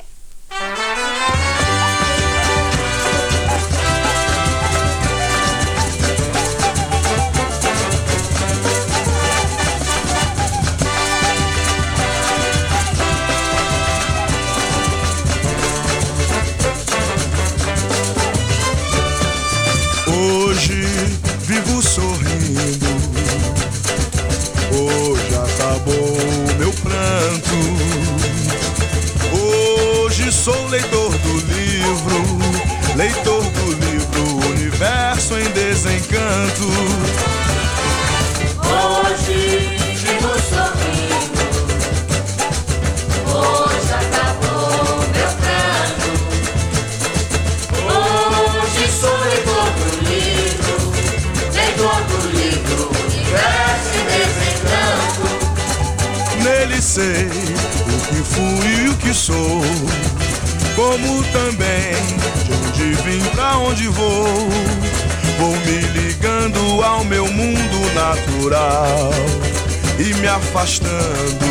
Afastando 70.63 71.45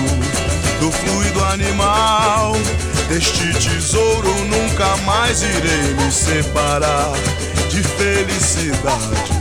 do 0.81 0.90
fluido 0.90 1.44
animal. 1.44 2.55
Deste 3.09 3.53
tesouro 3.53 4.33
nunca 4.46 4.96
mais 5.05 5.42
irei 5.42 5.94
me 5.94 6.11
separar 6.11 7.12
de 7.68 7.83
felicidade. 7.83 9.33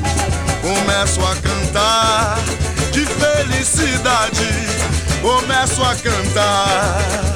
Começo 0.61 1.21
a 1.21 1.35
cantar 1.37 2.37
de 2.91 3.05
felicidade. 3.05 4.49
Começo 5.21 5.81
a 5.81 5.95
cantar. 5.95 7.31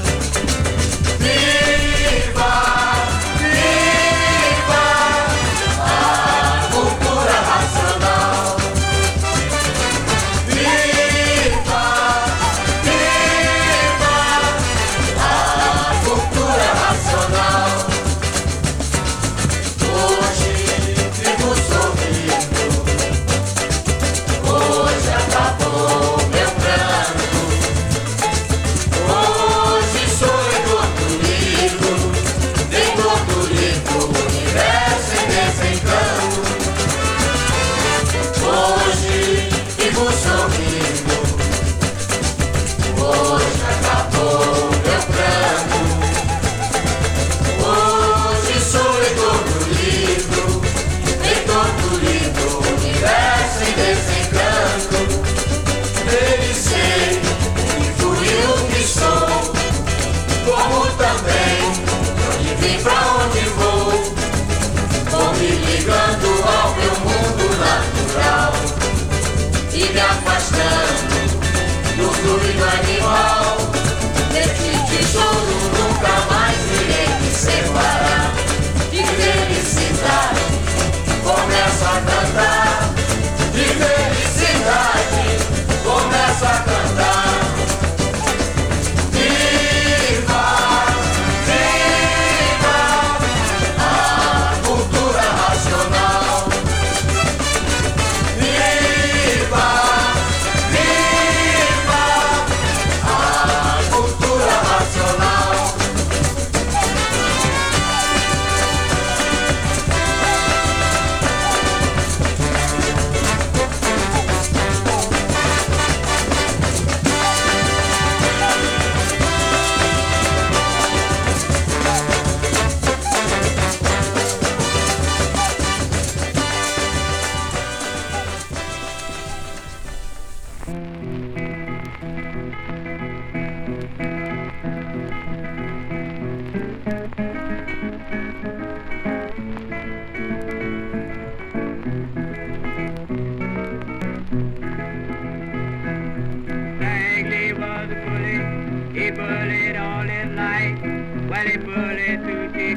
Sacramento. 86.35 86.74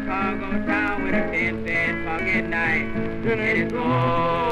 Chicago 0.08 0.64
town 0.64 1.04
with 1.04 1.12
a 1.12 1.20
ten-bed 1.30 2.06
pocket 2.06 2.48
knife. 2.48 2.96
And 3.26 3.40
it's 3.42 3.74
all. 3.74 4.47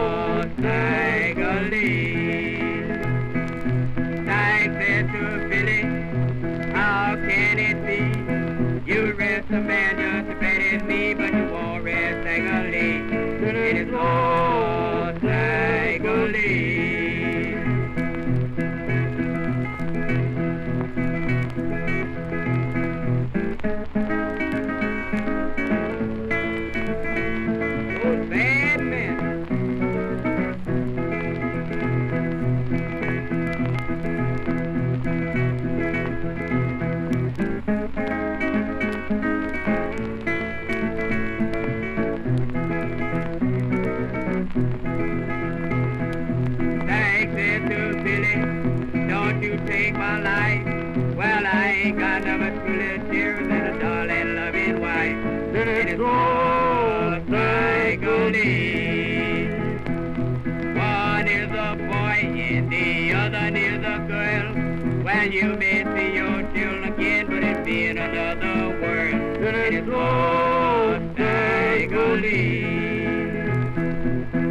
Stagger 71.15 72.17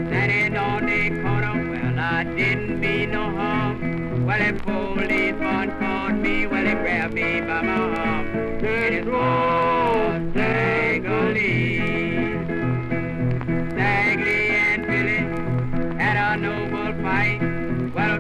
Standing 0.08 0.58
on 0.58 0.86
the 0.86 1.10
corner, 1.22 1.56
well, 1.72 2.00
I 2.00 2.24
didn't 2.24 2.80
mean 2.80 3.12
no 3.12 3.24
harm. 3.32 4.26
Well, 4.26 4.42
caught 5.80 6.16
me, 6.16 6.48
well, 6.48 6.64
grabbed 6.76 7.14
me 7.14 7.42
by 7.42 7.62
my 7.62 7.74
arm. 7.74 8.60
Stagger 10.32 11.34
Lee. 11.34 11.80
And 13.78 14.88
Billy 14.88 15.20
had 16.02 16.18
a 16.18 16.38
noble 16.42 16.94
fight. 17.04 17.40
Well, 17.94 18.20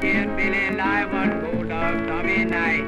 killed 0.00 0.36
Billy 0.36 0.70
live 0.76 1.12
bulldog 1.42 2.06
Tommy 2.08 2.44
night. 2.44 2.86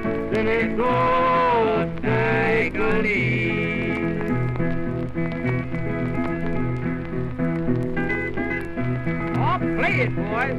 Play 9.77 10.01
it, 10.01 10.15
boys. 10.17 10.57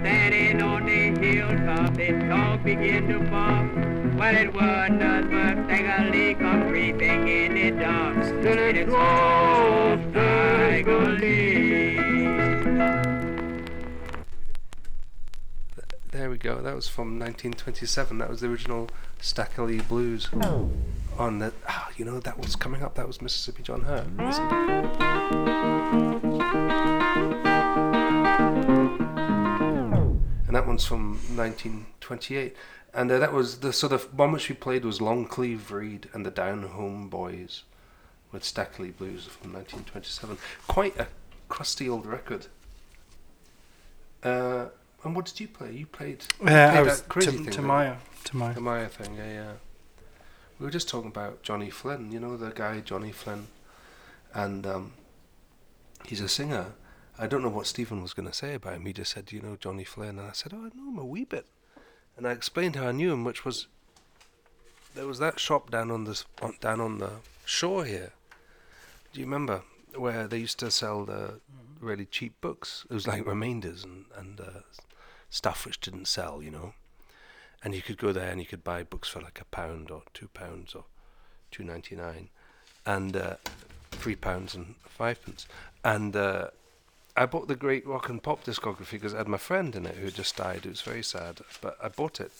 Standing 0.00 0.62
on 0.62 0.86
the 0.86 1.20
hilltop, 1.20 1.94
the 1.94 2.12
dog 2.28 2.64
began 2.64 3.08
to 3.08 3.18
bark. 3.30 3.66
Well, 4.18 4.36
it 4.36 4.52
was 4.52 4.90
nothing 4.90 5.30
but 5.30 5.64
Stagger 5.66 6.10
Lee 6.10 6.34
come 6.34 6.68
creeping 6.68 7.28
in 7.28 7.54
the 7.54 7.70
dark. 7.82 8.16
And 8.16 8.76
it's 8.76 8.92
There 16.46 16.54
we 16.54 16.60
go. 16.60 16.64
That 16.64 16.76
was 16.76 16.86
from 16.86 17.18
1927. 17.18 18.18
That 18.18 18.30
was 18.30 18.40
the 18.40 18.46
original 18.46 18.88
Stack 19.20 19.58
O'Lee 19.58 19.80
Blues. 19.80 20.28
On 21.18 21.40
the, 21.40 21.52
ah, 21.66 21.90
you 21.96 22.04
know, 22.04 22.20
that 22.20 22.38
was 22.38 22.54
coming 22.54 22.84
up. 22.84 22.94
That 22.94 23.08
was 23.08 23.20
Mississippi 23.20 23.64
John 23.64 23.80
Hurt. 23.82 24.06
And 30.46 30.54
that 30.54 30.68
one's 30.68 30.84
from 30.84 31.14
1928. 31.34 32.54
And 32.94 33.10
uh, 33.10 33.18
that 33.18 33.32
was 33.32 33.58
the 33.58 33.72
sort 33.72 33.92
of 33.92 34.16
one 34.16 34.30
which 34.30 34.48
we 34.48 34.54
played 34.54 34.84
was 34.84 35.00
Long 35.00 35.26
Cleve 35.26 35.72
Reed 35.72 36.08
and 36.12 36.24
the 36.24 36.30
Down 36.30 36.62
Home 36.62 37.08
Boys 37.08 37.64
with 38.30 38.44
Stack 38.44 38.78
O'Lee 38.78 38.90
Blues 38.90 39.24
from 39.24 39.52
1927. 39.52 40.38
Quite 40.68 40.96
a 40.96 41.08
crusty 41.48 41.88
old 41.88 42.06
record. 42.06 42.46
Uh, 44.22 44.66
and 45.06 45.14
what 45.14 45.24
did 45.26 45.38
you 45.40 45.48
play? 45.48 45.72
You 45.72 45.86
played. 45.86 46.24
Yeah, 46.44 46.74
I 46.74 46.82
was 46.82 47.00
that 47.00 47.08
crazy 47.08 47.30
to, 47.30 47.36
thing, 47.36 47.44
to 47.44 47.50
didn't 47.52 47.66
Maya. 47.66 47.96
To? 48.24 48.36
Maya. 48.36 48.54
The 48.54 48.60
Maya 48.60 48.88
thing, 48.88 49.14
yeah, 49.16 49.32
yeah. 49.32 49.52
We 50.58 50.64
were 50.64 50.72
just 50.72 50.88
talking 50.88 51.10
about 51.10 51.42
Johnny 51.42 51.70
Flynn. 51.70 52.10
You 52.10 52.20
know 52.20 52.36
the 52.36 52.50
guy 52.50 52.80
Johnny 52.80 53.12
Flynn, 53.12 53.46
and 54.34 54.66
um, 54.66 54.92
he's 56.04 56.20
a 56.20 56.28
singer. 56.28 56.72
I 57.18 57.26
don't 57.26 57.42
know 57.42 57.48
what 57.48 57.66
Stephen 57.66 58.02
was 58.02 58.12
going 58.14 58.28
to 58.28 58.34
say 58.34 58.54
about 58.54 58.74
him. 58.74 58.84
He 58.86 58.92
just 58.92 59.12
said, 59.12 59.26
"Do 59.26 59.36
"You 59.36 59.42
know 59.42 59.56
Johnny 59.56 59.84
Flynn," 59.84 60.18
and 60.18 60.28
I 60.28 60.32
said, 60.32 60.52
"Oh, 60.54 60.58
I 60.58 60.76
know 60.76 60.90
him 60.90 60.98
a 60.98 61.04
wee 61.04 61.24
bit." 61.24 61.46
And 62.16 62.26
I 62.26 62.32
explained 62.32 62.76
how 62.76 62.88
I 62.88 62.92
knew 62.92 63.12
him, 63.12 63.24
which 63.24 63.44
was 63.44 63.68
there 64.94 65.06
was 65.06 65.18
that 65.18 65.38
shop 65.38 65.70
down 65.70 65.90
on 65.90 66.04
this 66.04 66.24
on, 66.42 66.54
down 66.60 66.80
on 66.80 66.98
the 66.98 67.10
shore 67.44 67.84
here. 67.84 68.12
Do 69.12 69.20
you 69.20 69.26
remember 69.26 69.62
where 69.94 70.26
they 70.26 70.38
used 70.38 70.58
to 70.60 70.70
sell 70.70 71.04
the 71.04 71.40
really 71.80 72.06
cheap 72.06 72.40
books? 72.40 72.86
It 72.90 72.94
was 72.94 73.06
like 73.06 73.26
remainders 73.26 73.84
and 73.84 74.06
and 74.16 74.40
uh, 74.40 74.60
stuff 75.36 75.66
which 75.66 75.80
didn't 75.80 76.06
sell, 76.06 76.42
you 76.42 76.50
know. 76.50 76.72
And 77.62 77.74
you 77.74 77.82
could 77.82 77.98
go 77.98 78.12
there 78.12 78.30
and 78.30 78.40
you 78.40 78.46
could 78.46 78.64
buy 78.64 78.82
books 78.82 79.08
for 79.08 79.20
like 79.20 79.40
a 79.40 79.44
pound 79.46 79.90
or 79.90 80.02
two 80.14 80.28
pounds 80.28 80.74
or 80.74 80.84
two 81.50 81.64
ninety 81.64 81.96
nine, 81.96 82.28
and 82.84 83.16
uh, 83.16 83.36
three 83.90 84.16
pounds 84.16 84.54
and 84.54 84.74
five 84.84 85.24
pence. 85.24 85.46
And 85.84 86.14
uh, 86.16 86.48
I 87.16 87.26
bought 87.26 87.48
the 87.48 87.56
Great 87.56 87.86
Rock 87.86 88.08
and 88.08 88.22
Pop 88.22 88.44
discography 88.44 88.92
because 88.92 89.14
I 89.14 89.18
had 89.18 89.28
my 89.28 89.38
friend 89.38 89.74
in 89.74 89.86
it 89.86 89.96
who 89.96 90.04
had 90.06 90.14
just 90.14 90.36
died. 90.36 90.66
It 90.66 90.70
was 90.70 90.82
very 90.82 91.02
sad, 91.02 91.40
but 91.60 91.76
I 91.82 91.88
bought 91.88 92.20
it. 92.20 92.32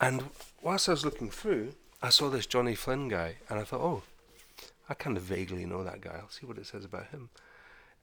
And 0.00 0.24
whilst 0.62 0.88
I 0.88 0.92
was 0.92 1.04
looking 1.04 1.30
through, 1.30 1.74
I 2.02 2.10
saw 2.10 2.28
this 2.28 2.46
Johnny 2.46 2.74
Flynn 2.74 3.08
guy, 3.08 3.36
and 3.48 3.58
I 3.58 3.64
thought, 3.64 3.80
oh, 3.80 4.02
I 4.88 4.94
kind 4.94 5.16
of 5.16 5.22
vaguely 5.22 5.66
know 5.66 5.84
that 5.84 6.00
guy. 6.00 6.16
I'll 6.18 6.30
see 6.30 6.46
what 6.46 6.58
it 6.58 6.66
says 6.66 6.84
about 6.84 7.08
him. 7.08 7.30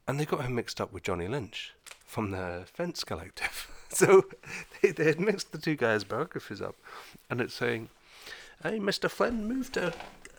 And 0.08 0.20
they 0.20 0.26
got 0.26 0.46
him 0.46 0.56
mixed 0.56 0.80
up 0.80 0.94
with 0.94 1.04
Johnny 1.04 1.28
Lynch 1.28 1.74
from 2.06 2.32
the 2.32 2.66
Fence 2.72 3.04
Collective. 3.04 3.72
so 3.90 4.26
they, 4.82 4.92
they 4.92 5.06
had 5.06 5.20
mixed 5.20 5.52
the 5.52 5.58
two 5.58 5.76
guys' 5.76 6.04
biographies 6.04 6.62
up, 6.62 6.76
and 7.30 7.42
it's 7.42 7.54
saying, 7.54 7.90
"Hey, 8.64 8.80
Mr. 8.80 9.10
Flynn 9.10 9.48
moved 9.48 9.74
to 9.76 9.94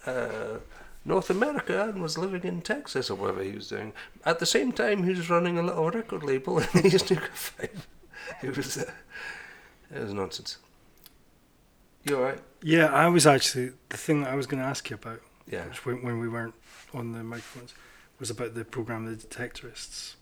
uh, 0.06 0.58
North 1.04 1.30
America 1.30 1.88
and 1.88 2.02
was 2.02 2.18
living 2.18 2.42
in 2.42 2.62
Texas 2.62 3.10
or 3.10 3.14
whatever 3.14 3.42
he 3.42 3.52
was 3.52 3.68
doing. 3.68 3.92
At 4.24 4.38
the 4.40 4.46
same 4.46 4.72
time, 4.72 5.04
he 5.04 5.10
was 5.10 5.30
running 5.30 5.58
a 5.58 5.62
little 5.62 5.90
record 5.90 6.22
label 6.24 6.58
in 6.74 6.86
East 6.86 7.10
Neuk 7.10 7.22
of 7.28 7.28
Fife. 7.38 7.86
It 8.42 8.56
was 8.56 8.76
uh, 8.78 8.90
it 9.94 10.02
was 10.02 10.12
nonsense. 10.12 10.58
You 12.04 12.16
all 12.16 12.22
right? 12.22 12.38
Yeah, 12.62 12.86
I 12.86 13.08
was 13.08 13.26
actually 13.26 13.72
the 13.88 13.96
thing 13.96 14.22
that 14.22 14.32
I 14.32 14.36
was 14.36 14.46
going 14.46 14.60
to 14.62 14.68
ask 14.68 14.88
you 14.90 14.94
about, 14.94 15.20
Yeah. 15.50 15.66
which 15.66 15.84
when, 15.84 16.02
when 16.02 16.18
we 16.20 16.28
weren't 16.28 16.54
on 16.94 17.12
the 17.12 17.22
microphones, 17.24 17.74
was 18.20 18.30
about 18.30 18.54
the 18.54 18.64
program 18.64 19.06
The 19.06 19.16
Detectorists, 19.16 20.14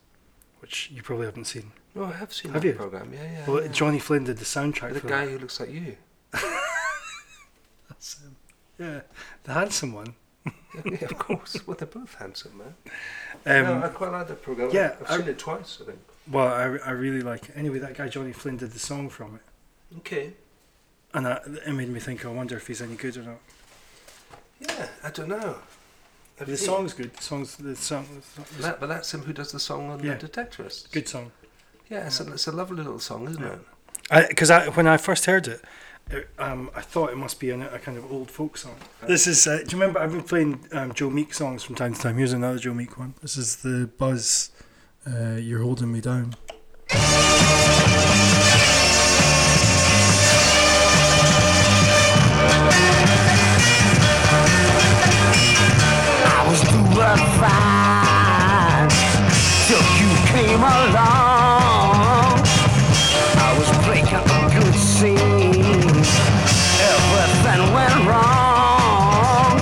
which 0.64 0.90
you 0.90 1.02
probably 1.02 1.26
haven't 1.26 1.44
seen. 1.44 1.72
No, 1.94 2.04
I 2.04 2.12
have 2.12 2.32
seen 2.32 2.50
Have 2.52 2.62
that 2.62 2.68
you? 2.68 2.72
program. 2.74 3.12
Yeah, 3.12 3.22
yeah. 3.30 3.44
Well, 3.50 3.60
yeah. 3.62 3.68
Johnny 3.68 3.98
Flynn 3.98 4.24
did 4.24 4.38
the 4.38 4.46
soundtrack 4.46 4.94
the 4.94 5.00
for 5.00 5.08
guy 5.08 5.26
that. 5.26 5.32
who 5.32 5.38
looks 5.38 5.60
like 5.60 5.70
you. 5.70 5.98
That's 7.88 8.22
him. 8.22 8.36
Yeah, 8.78 9.00
the 9.44 9.52
handsome 9.52 9.92
one. 9.92 10.14
yeah, 10.86 11.04
of 11.04 11.18
course. 11.18 11.66
Well, 11.66 11.76
they're 11.76 11.86
both 11.86 12.14
handsome, 12.14 12.56
man. 12.56 12.74
Um, 13.44 13.80
no, 13.80 13.86
I 13.86 13.88
quite 13.90 14.10
like 14.12 14.26
that 14.28 14.40
program. 14.42 14.70
yeah, 14.72 14.96
I've 15.02 15.10
I- 15.10 15.16
seen 15.18 15.28
it 15.28 15.38
twice, 15.38 15.78
I 15.82 15.84
think. 15.84 15.98
Well, 16.32 16.48
I, 16.48 16.62
I 16.88 16.90
really 16.92 17.20
like 17.20 17.50
it. 17.50 17.56
Anyway, 17.56 17.78
that 17.80 17.94
guy 17.94 18.08
Johnny 18.08 18.32
Flynn 18.32 18.56
did 18.56 18.70
the 18.72 18.78
song 18.78 19.10
from 19.10 19.34
it, 19.34 19.98
Okay. 19.98 20.32
and 21.12 21.26
that, 21.26 21.42
it 21.66 21.72
made 21.74 21.90
me 21.90 22.00
think. 22.00 22.24
I 22.24 22.28
wonder 22.28 22.56
if 22.56 22.66
he's 22.66 22.80
any 22.80 22.94
good 22.94 23.18
or 23.18 23.22
not. 23.24 23.38
Yeah, 24.60 24.88
I 25.02 25.10
don't 25.10 25.28
know. 25.28 25.56
Have 26.38 26.46
The 26.48 26.52
you- 26.52 26.56
song's 26.56 26.92
good. 26.94 27.14
The 27.14 27.22
song's 27.22 27.56
the 27.56 27.76
song. 27.76 28.06
the 28.36 28.44
song- 28.44 28.62
That, 28.62 28.80
but 28.80 28.88
that's 28.88 29.12
him 29.14 29.22
who 29.22 29.32
does 29.32 29.52
the 29.52 29.60
song 29.60 29.90
on 29.90 30.02
Yeah. 30.02 30.14
the 30.14 30.28
Detectorists. 30.28 30.90
Good 30.90 31.08
song. 31.08 31.30
Yeah, 31.88 32.06
it's 32.06 32.18
a, 32.20 32.32
it's 32.32 32.46
a 32.46 32.52
lovely 32.52 32.78
little 32.78 32.98
song, 32.98 33.28
isn't 33.28 33.42
it? 33.44 33.60
Because 34.28 34.50
I, 34.50 34.68
when 34.70 34.86
I 34.86 34.96
first 34.96 35.26
heard 35.26 35.46
it, 35.46 35.62
it 36.10 36.28
um, 36.38 36.70
I 36.74 36.80
thought 36.80 37.10
it 37.10 37.16
must 37.16 37.38
be 37.40 37.50
an, 37.50 37.62
a 37.62 37.78
kind 37.78 37.96
of 37.96 38.10
old 38.10 38.30
folk 38.30 38.56
song. 38.58 38.74
This 39.06 39.26
is. 39.26 39.46
Uh, 39.46 39.58
do 39.58 39.62
you 39.76 39.80
remember? 39.80 40.00
I've 40.00 40.10
been 40.12 40.22
playing 40.22 40.66
um, 40.72 40.92
Joe 40.92 41.08
Meek 41.10 41.32
songs 41.32 41.62
from 41.62 41.74
time 41.76 41.94
to 41.94 42.00
time. 42.00 42.16
Here's 42.18 42.32
another 42.32 42.58
Joe 42.58 42.74
Meek 42.74 42.98
one. 42.98 43.14
This 43.22 43.36
is 43.36 43.56
the 43.56 43.88
Buzz. 43.98 44.50
Uh, 45.06 45.36
You're 45.36 45.62
holding 45.62 45.92
me 45.92 46.00
down. 46.00 46.34
wasn't 57.14 57.34
you 60.00 60.10
came 60.34 60.58
along. 60.58 62.34
I 63.38 63.50
was 63.58 63.68
breaking 63.86 64.14
up 64.14 64.26
good 64.52 64.74
scenes. 64.74 66.08
Everything 66.92 67.62
went 67.72 67.98
wrong. 68.08 69.54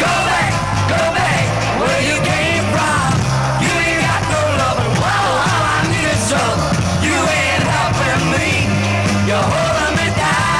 Go 0.00 0.12
back, 0.30 0.52
go 0.88 1.00
back. 1.18 1.44
Where 1.80 2.00
you 2.08 2.16
came 2.32 2.64
from, 2.74 3.08
you 3.64 3.72
ain't 3.84 4.00
got 4.08 4.22
no 4.32 4.40
loving. 4.60 4.94
Whoa, 5.02 5.20
all 5.50 5.64
I 5.76 5.80
need 5.92 6.08
is 6.16 6.22
trouble. 6.30 6.64
You 7.06 7.16
ain't 7.40 7.64
helping 7.76 8.24
me. 8.34 8.50
You're 9.28 9.48
holding 9.52 9.94
me 10.00 10.08
down. 10.16 10.54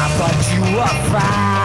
I 0.00 0.06
you 0.52 0.62
fine. 1.12 1.55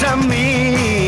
To 0.00 0.16
me. 0.28 1.07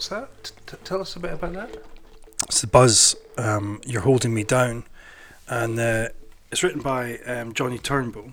What's 0.00 0.08
that? 0.08 0.44
T- 0.44 0.52
t- 0.64 0.76
tell 0.82 1.02
us 1.02 1.14
a 1.14 1.20
bit 1.20 1.34
about 1.34 1.52
that. 1.52 1.76
It's 2.44 2.62
the 2.62 2.66
Buzz. 2.66 3.14
Um, 3.36 3.82
You're 3.84 4.00
holding 4.00 4.32
me 4.32 4.44
down, 4.44 4.84
and 5.46 5.78
uh, 5.78 6.08
it's 6.50 6.62
written 6.62 6.80
by 6.80 7.18
um, 7.26 7.52
Johnny 7.52 7.76
Turnbull, 7.76 8.32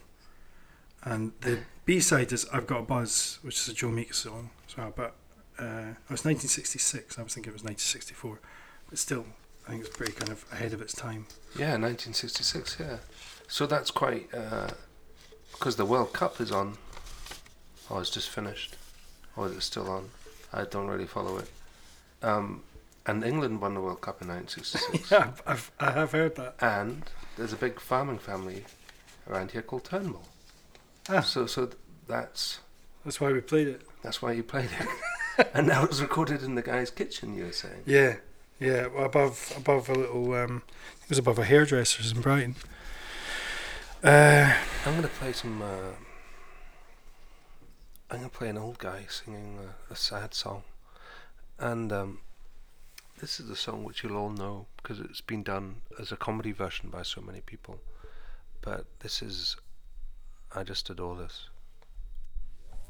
and 1.04 1.34
the 1.42 1.60
B 1.84 2.00
side 2.00 2.32
is 2.32 2.48
"I've 2.54 2.68
Got 2.68 2.80
a 2.80 2.84
Buzz," 2.84 3.40
which 3.42 3.58
is 3.58 3.68
a 3.68 3.74
Joe 3.74 3.90
Meek 3.90 4.14
song 4.14 4.52
as 4.66 4.78
well. 4.78 4.94
But 4.96 5.16
uh, 5.60 5.92
it 5.92 6.10
was 6.10 6.24
1966. 6.24 7.20
I 7.20 7.24
was 7.24 7.34
thinking 7.34 7.52
it 7.52 7.54
was 7.54 7.66
1964, 7.66 8.40
but 8.90 8.98
still, 8.98 9.26
I 9.68 9.72
think 9.72 9.82
it's 9.82 9.98
pretty 9.98 10.14
kind 10.14 10.32
of 10.32 10.46
ahead 10.54 10.72
of 10.72 10.82
its 10.82 10.94
time. 10.94 11.28
Yeah, 11.54 11.76
1966. 11.76 12.78
Yeah, 12.80 13.00
so 13.50 13.68
that's 13.68 13.92
quite 13.92 14.32
because 15.52 15.76
the 15.76 15.86
World 15.86 16.14
Cup 16.14 16.40
is 16.40 16.50
on. 16.50 16.78
Oh, 17.92 18.00
it's 18.00 18.10
just 18.10 18.30
finished, 18.30 18.78
or 19.36 19.48
is 19.48 19.52
it 19.52 19.64
still 19.64 19.90
on? 19.90 20.12
I 20.54 20.64
don't 20.64 20.88
really 20.88 21.06
follow 21.06 21.40
it. 21.40 21.50
Um, 22.22 22.64
and 23.06 23.24
England 23.24 23.62
won 23.62 23.74
the 23.74 23.82
World 23.82 24.02
Cup 24.02 24.22
in 24.22 24.28
1966. 24.28 25.12
Yeah, 25.12 25.28
I've, 25.28 25.42
I've 25.48 25.72
I 25.80 25.92
have 25.92 26.12
heard 26.12 26.36
that. 26.36 26.56
and 26.60 27.04
there's 27.38 27.54
a 27.54 27.58
big 27.58 27.80
farming 27.80 28.20
family 28.20 28.65
around 29.30 29.52
here 29.52 29.62
called 29.62 29.86
Turnbull. 29.86 30.28
Ah. 31.10 31.22
So, 31.22 31.46
so 31.46 31.70
that's 32.08 32.60
That's 33.06 33.22
why 33.22 33.32
we 33.32 33.40
played 33.42 33.68
it. 33.68 33.82
that's 34.04 34.22
why 34.22 34.34
you 34.34 34.44
played 34.44 34.70
it. 34.80 35.48
and 35.54 35.68
now 35.68 35.84
it's 35.86 36.02
recorded 36.02 36.44
in 36.44 36.56
the 36.56 36.62
guy's 36.62 36.90
kitchen. 36.92 37.36
You 37.38 37.46
were 37.46 37.52
saying. 37.54 37.84
Yeah, 37.86 38.15
yeah. 38.60 38.88
Above 38.98 39.54
above 39.56 39.88
a 39.90 39.94
little. 39.96 40.34
Um, 40.34 40.63
it 41.04 41.10
was 41.10 41.18
above 41.20 41.40
a 41.40 41.46
hairdresser's 41.46 42.12
in 42.12 42.20
Brighton. 42.22 42.56
Uh, 44.04 44.54
I'm 44.86 44.96
gonna 44.96 45.08
play 45.08 45.32
some. 45.32 45.62
Uh, 45.62 45.94
I'm 48.10 48.18
gonna 48.18 48.30
play 48.30 48.50
an 48.50 48.58
old 48.58 48.80
guy 48.80 49.06
singing 49.10 49.60
a, 49.90 49.94
a 49.94 49.96
sad 49.96 50.34
song, 50.34 50.63
and 51.60 51.92
um, 51.92 52.20
this 53.20 53.40
is 53.40 53.50
a 53.50 53.56
song 53.56 53.84
which 53.84 54.04
you'll 54.04 54.18
all 54.18 54.30
know 54.30 54.68
because 54.78 55.00
it's 55.00 55.22
been 55.22 55.44
done 55.44 55.78
as 56.00 56.12
a 56.12 56.18
comedy 56.18 56.52
version 56.52 56.90
by 56.90 57.02
so 57.02 57.22
many 57.22 57.42
people. 57.42 57.80
But 58.62 58.86
this 59.00 59.22
is, 59.22 59.58
I 60.54 60.64
just 60.64 60.90
adore 60.90 61.16
this. 61.16 61.50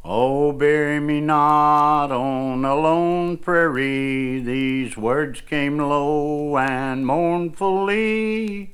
Oh, 0.04 0.52
bury 0.52 1.00
me 1.00 1.22
not 1.22 2.12
on 2.12 2.64
a 2.64 2.76
lone 2.76 3.38
prairie. 3.38 4.40
These 4.40 4.96
words 4.96 5.42
came 5.42 5.78
low 5.78 6.58
and 6.58 7.06
mournfully 7.06 8.74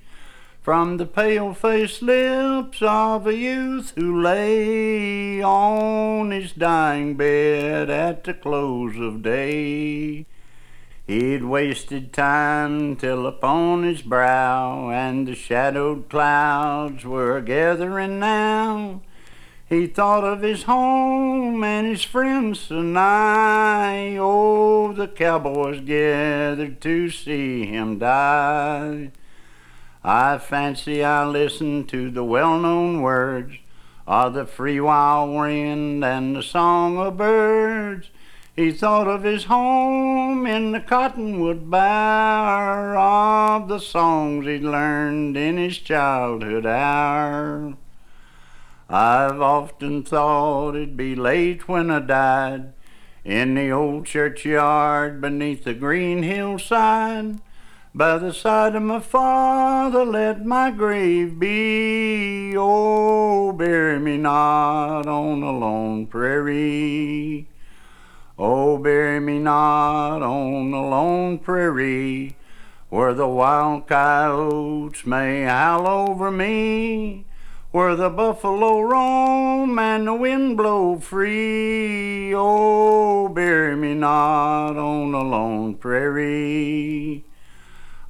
from 0.63 0.95
the 0.95 1.05
pale 1.05 1.53
faced 1.53 2.01
lips 2.01 2.81
of 2.81 3.27
a 3.27 3.35
youth 3.35 3.91
who 3.97 4.21
lay 4.21 5.43
on 5.43 6.31
his 6.31 6.53
dying 6.53 7.15
bed 7.15 7.89
at 7.89 8.23
the 8.23 8.33
close 8.33 8.97
of 8.97 9.21
day. 9.21 10.25
He'd 11.05 11.43
wasted 11.43 12.13
time 12.13 12.95
till 12.95 13.27
upon 13.27 13.83
his 13.83 14.01
brow, 14.01 14.89
and 14.89 15.27
the 15.27 15.35
shadowed 15.35 16.07
clouds 16.07 17.03
were 17.03 17.41
gathering 17.41 18.19
now. 18.19 19.01
He 19.67 19.85
thought 19.87 20.23
of 20.23 20.43
his 20.43 20.63
home 20.63 21.61
and 21.61 21.87
his 21.87 22.03
friends 22.03 22.61
so 22.61 22.81
nigh. 22.81 24.15
Oh, 24.17 24.93
the 24.93 25.09
cowboys 25.09 25.81
gathered 25.81 26.79
to 26.79 27.09
see 27.09 27.65
him 27.65 27.99
die. 27.99 29.11
I 30.05 30.37
fancy 30.37 31.01
I 31.01 31.25
listened 31.25 31.87
to 31.89 32.11
the 32.11 32.25
well 32.25 32.59
known 32.59 33.01
words 33.01 33.53
of 34.05 34.33
the 34.33 34.45
free 34.45 34.81
wild 34.81 35.33
wind 35.33 36.03
and 36.03 36.35
the 36.35 36.43
song 36.43 36.97
of 36.97 37.15
birds. 37.15 38.09
He 38.53 38.73
thought 38.73 39.07
of 39.07 39.23
his 39.23 39.45
home 39.45 40.45
in 40.45 40.73
the 40.73 40.81
cottonwood 40.81 41.71
bower, 41.71 42.97
of 42.97 43.69
the 43.69 43.79
songs 43.79 44.45
he'd 44.45 44.61
learned 44.61 45.37
in 45.37 45.57
his 45.57 45.77
childhood 45.77 46.65
hour. 46.65 47.75
I've 48.89 49.41
often 49.41 50.03
thought 50.03 50.75
it'd 50.75 50.97
be 50.97 51.15
late 51.15 51.69
when 51.69 51.89
I 51.89 51.99
died 51.99 52.73
in 53.23 53.55
the 53.55 53.71
old 53.71 54.05
churchyard 54.05 55.21
beneath 55.21 55.63
the 55.63 55.73
green 55.73 56.23
hillside. 56.23 57.39
By 57.95 58.17
the 58.17 58.33
side 58.33 58.73
of 58.73 58.81
my 58.81 58.99
father, 58.99 60.03
let 60.03 60.43
my 60.43 60.71
grave 60.71 61.37
be. 61.37 62.55
Oh, 62.57 63.51
bury 63.51 63.99
me 63.99 64.17
not 64.17 65.05
on 65.05 65.43
a 65.43 65.51
lone 65.51 66.07
prairie. 66.07 67.47
Oh, 68.39 68.79
bury 68.79 69.19
me 69.19 69.37
not 69.37 70.23
on 70.23 70.73
a 70.73 70.89
lone 70.89 71.37
prairie 71.37 72.35
where 72.89 73.13
the 73.13 73.27
wild 73.27 73.85
coyotes 73.85 75.05
may 75.05 75.43
howl 75.43 75.85
over 75.87 76.31
me. 76.31 77.25
where 77.73 77.95
the 77.95 78.07
buffalo 78.07 78.81
roam 78.81 79.79
and 79.79 80.05
the 80.05 80.13
wind 80.13 80.55
blow 80.55 80.95
free. 80.99 82.31
Oh, 82.35 83.27
bury 83.29 83.75
me 83.75 83.95
not 83.95 84.77
on 84.77 85.11
a 85.11 85.23
lone 85.23 85.73
prairie. 85.73 87.25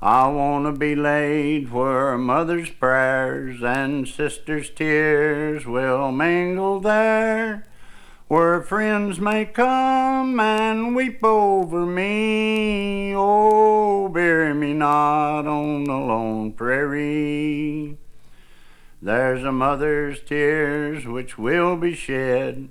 I 0.04 0.28
want 0.28 0.66
to 0.66 0.78
be 0.78 0.96
laid 0.96 1.72
where 1.72 2.18
mother's 2.18 2.70
prayers 2.70 3.64
and 3.64 4.06
sister's 4.06 4.70
tears 4.70 5.66
will 5.66 6.12
mingle 6.12 6.82
there, 6.82 7.66
where 8.28 8.62
friends 8.62 9.22
may 9.22 9.46
come 9.46 10.42
and 10.42 10.94
weep 10.94 11.24
over 11.24 11.86
me. 11.86 13.16
Oh, 13.16 14.10
bury 14.10 14.54
me 14.54 14.74
not 14.74 15.48
on 15.48 15.86
the 15.86 15.94
lone 15.94 16.52
prairie. 16.52 17.98
There's 19.02 19.46
a 19.46 19.54
mother's 19.54 20.20
tears 20.22 21.08
which 21.08 21.38
will 21.38 21.78
be 21.78 21.96
shed 21.96 22.68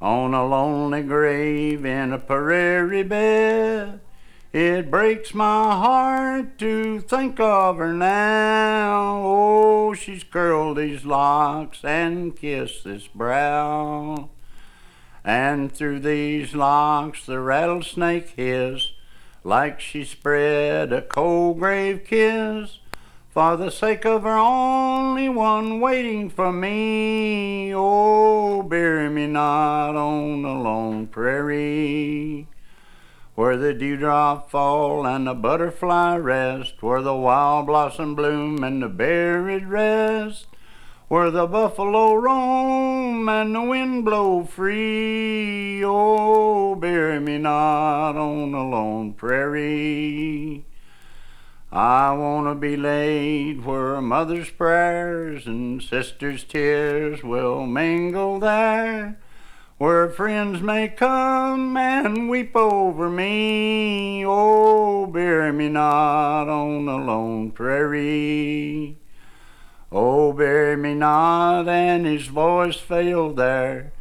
on 0.00 0.32
a 0.32 0.46
lonely 0.46 1.02
grave 1.02 1.84
in 1.84 2.12
a 2.12 2.20
prairie 2.20 3.02
bed. 3.02 3.98
It 4.50 4.90
breaks 4.90 5.34
my 5.34 5.74
heart 5.74 6.56
to 6.60 7.00
think 7.00 7.38
of 7.38 7.76
her 7.76 7.92
now. 7.92 9.20
Oh, 9.22 9.92
she's 9.92 10.24
curled 10.24 10.78
these 10.78 11.04
locks 11.04 11.84
and 11.84 12.34
kissed 12.34 12.84
this 12.84 13.08
brow. 13.08 14.30
And 15.22 15.70
through 15.70 16.00
these 16.00 16.54
locks 16.54 17.26
the 17.26 17.40
rattlesnake 17.40 18.30
hiss 18.36 18.92
like 19.44 19.80
she 19.80 20.02
spread 20.02 20.94
a 20.94 21.02
cold 21.02 21.58
grave 21.58 22.04
kiss 22.06 22.78
for 23.28 23.54
the 23.58 23.70
sake 23.70 24.06
of 24.06 24.22
her 24.22 24.38
only 24.38 25.28
one 25.28 25.78
waiting 25.78 26.30
for 26.30 26.54
me. 26.54 27.74
Oh, 27.74 28.62
bury 28.62 29.10
me 29.10 29.26
not 29.26 29.94
on 29.94 30.40
the 30.40 30.48
lone 30.48 31.06
prairie 31.06 32.46
where 33.38 33.56
the 33.56 33.72
dewdrop 33.72 34.50
fall 34.50 35.06
and 35.06 35.28
the 35.28 35.32
butterfly 35.32 36.16
rest, 36.16 36.82
where 36.82 37.00
the 37.00 37.14
wild 37.14 37.66
blossom 37.66 38.16
bloom 38.16 38.64
and 38.64 38.82
the 38.82 38.88
berry 38.88 39.64
rest, 39.64 40.48
where 41.06 41.30
the 41.30 41.46
buffalo 41.46 42.14
roam 42.14 43.28
and 43.28 43.54
the 43.54 43.62
wind 43.62 44.04
blow 44.04 44.42
free. 44.42 45.84
Oh, 45.84 46.74
bury 46.74 47.20
me 47.20 47.38
not 47.38 48.16
on 48.16 48.52
a 48.52 48.68
lone 48.68 49.12
prairie. 49.12 50.64
I 51.70 52.12
want 52.14 52.48
to 52.48 52.56
be 52.56 52.76
laid 52.76 53.64
where 53.64 54.00
mother's 54.00 54.50
prayers 54.50 55.46
and 55.46 55.80
sister's 55.80 56.42
tears 56.42 57.22
will 57.22 57.66
mingle 57.66 58.40
there 58.40 59.20
where 59.78 60.08
friends 60.08 60.60
may 60.60 60.88
come 60.88 61.76
and 61.76 62.28
weep 62.28 62.56
over 62.56 63.08
me. 63.08 64.24
Oh, 64.26 65.06
bury 65.06 65.52
me 65.52 65.68
not 65.68 66.48
on 66.48 66.88
a 66.88 66.96
lone 66.96 67.52
prairie. 67.52 68.98
Oh, 69.92 70.32
bury 70.32 70.76
me 70.76 70.94
not, 70.94 71.68
and 71.68 72.04
his 72.04 72.26
voice 72.26 72.76
failed 72.76 73.36
there, 73.36 73.92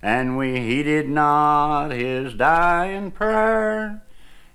and 0.00 0.38
we 0.38 0.58
heeded 0.58 1.08
not 1.08 1.90
his 1.90 2.32
dying 2.32 3.10
prayer. 3.10 4.02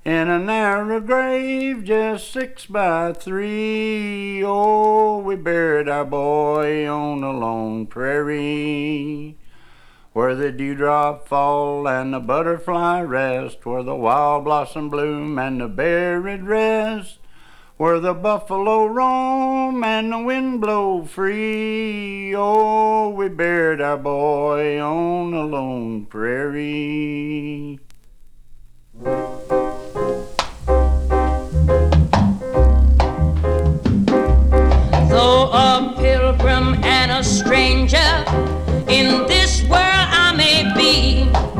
In 0.03 0.29
a 0.29 0.39
narrow 0.39 0.99
grave 0.99 1.83
just 1.83 2.31
six 2.31 2.65
by 2.65 3.13
three, 3.13 4.43
oh, 4.43 5.19
we 5.19 5.35
buried 5.35 5.87
our 5.87 6.05
boy 6.05 6.89
on 6.89 7.21
a 7.23 7.31
lone 7.31 7.85
prairie 7.85 9.37
where 10.13 10.35
the 10.35 10.51
dewdrop 10.51 11.25
fall 11.27 11.87
and 11.87 12.13
the 12.13 12.19
butterfly 12.19 13.01
rest, 13.01 13.65
where 13.65 13.83
the 13.83 13.95
wild 13.95 14.43
blossom 14.43 14.89
bloom 14.89 15.39
and 15.39 15.61
the 15.61 15.67
berry 15.67 16.35
rest, 16.35 17.19
where 17.77 17.99
the 17.99 18.13
buffalo 18.13 18.85
roam 18.85 19.83
and 19.83 20.11
the 20.11 20.19
wind 20.19 20.59
blow 20.59 21.03
free. 21.05 22.35
Oh, 22.35 23.09
we 23.09 23.29
buried 23.29 23.79
our 23.79 23.97
boy 23.97 24.79
on 24.81 25.33
a 25.33 25.45
lone 25.45 26.05
prairie. 26.05 27.79
Though 35.09 35.49
a 35.53 35.95
pilgrim 35.97 36.83
and 36.83 37.11
a 37.11 37.23
stranger 37.23 38.25
in 38.89 39.25
this 39.27 39.63
world 39.69 39.90
I 40.61 40.75
may 40.75 41.23
be 41.23 41.50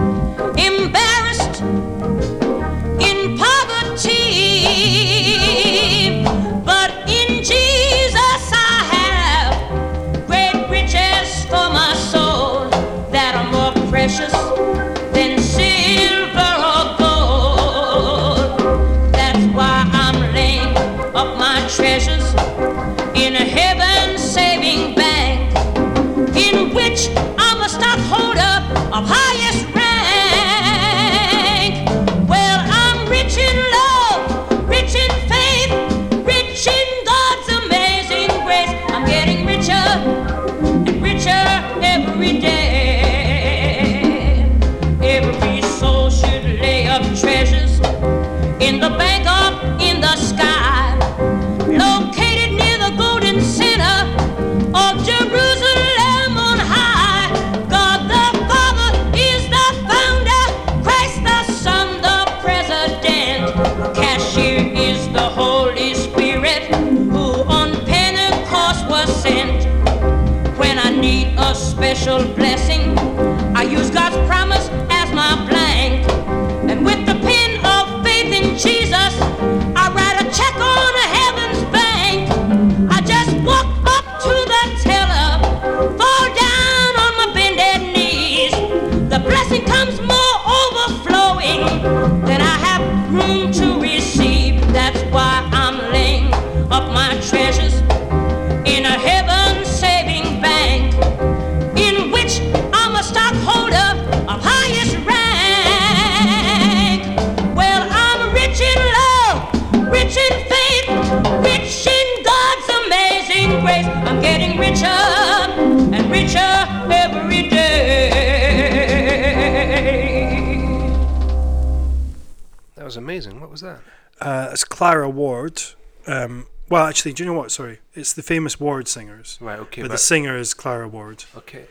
Clara 124.82 125.08
Ward. 125.08 125.62
Um, 126.08 126.48
well, 126.68 126.88
actually, 126.88 127.14
do 127.14 127.22
you 127.22 127.30
know 127.30 127.38
what? 127.38 127.52
Sorry, 127.52 127.82
it's 127.94 128.14
the 128.14 128.24
famous 128.24 128.60
Ward 128.60 128.88
singers. 128.88 129.38
Right, 129.40 129.60
okay, 129.60 129.84
But 129.84 129.92
the 129.92 129.98
singer 130.00 130.36
is 130.36 130.56
Clara 130.56 130.88
Ward. 130.88 131.26
Okay. 131.38 131.66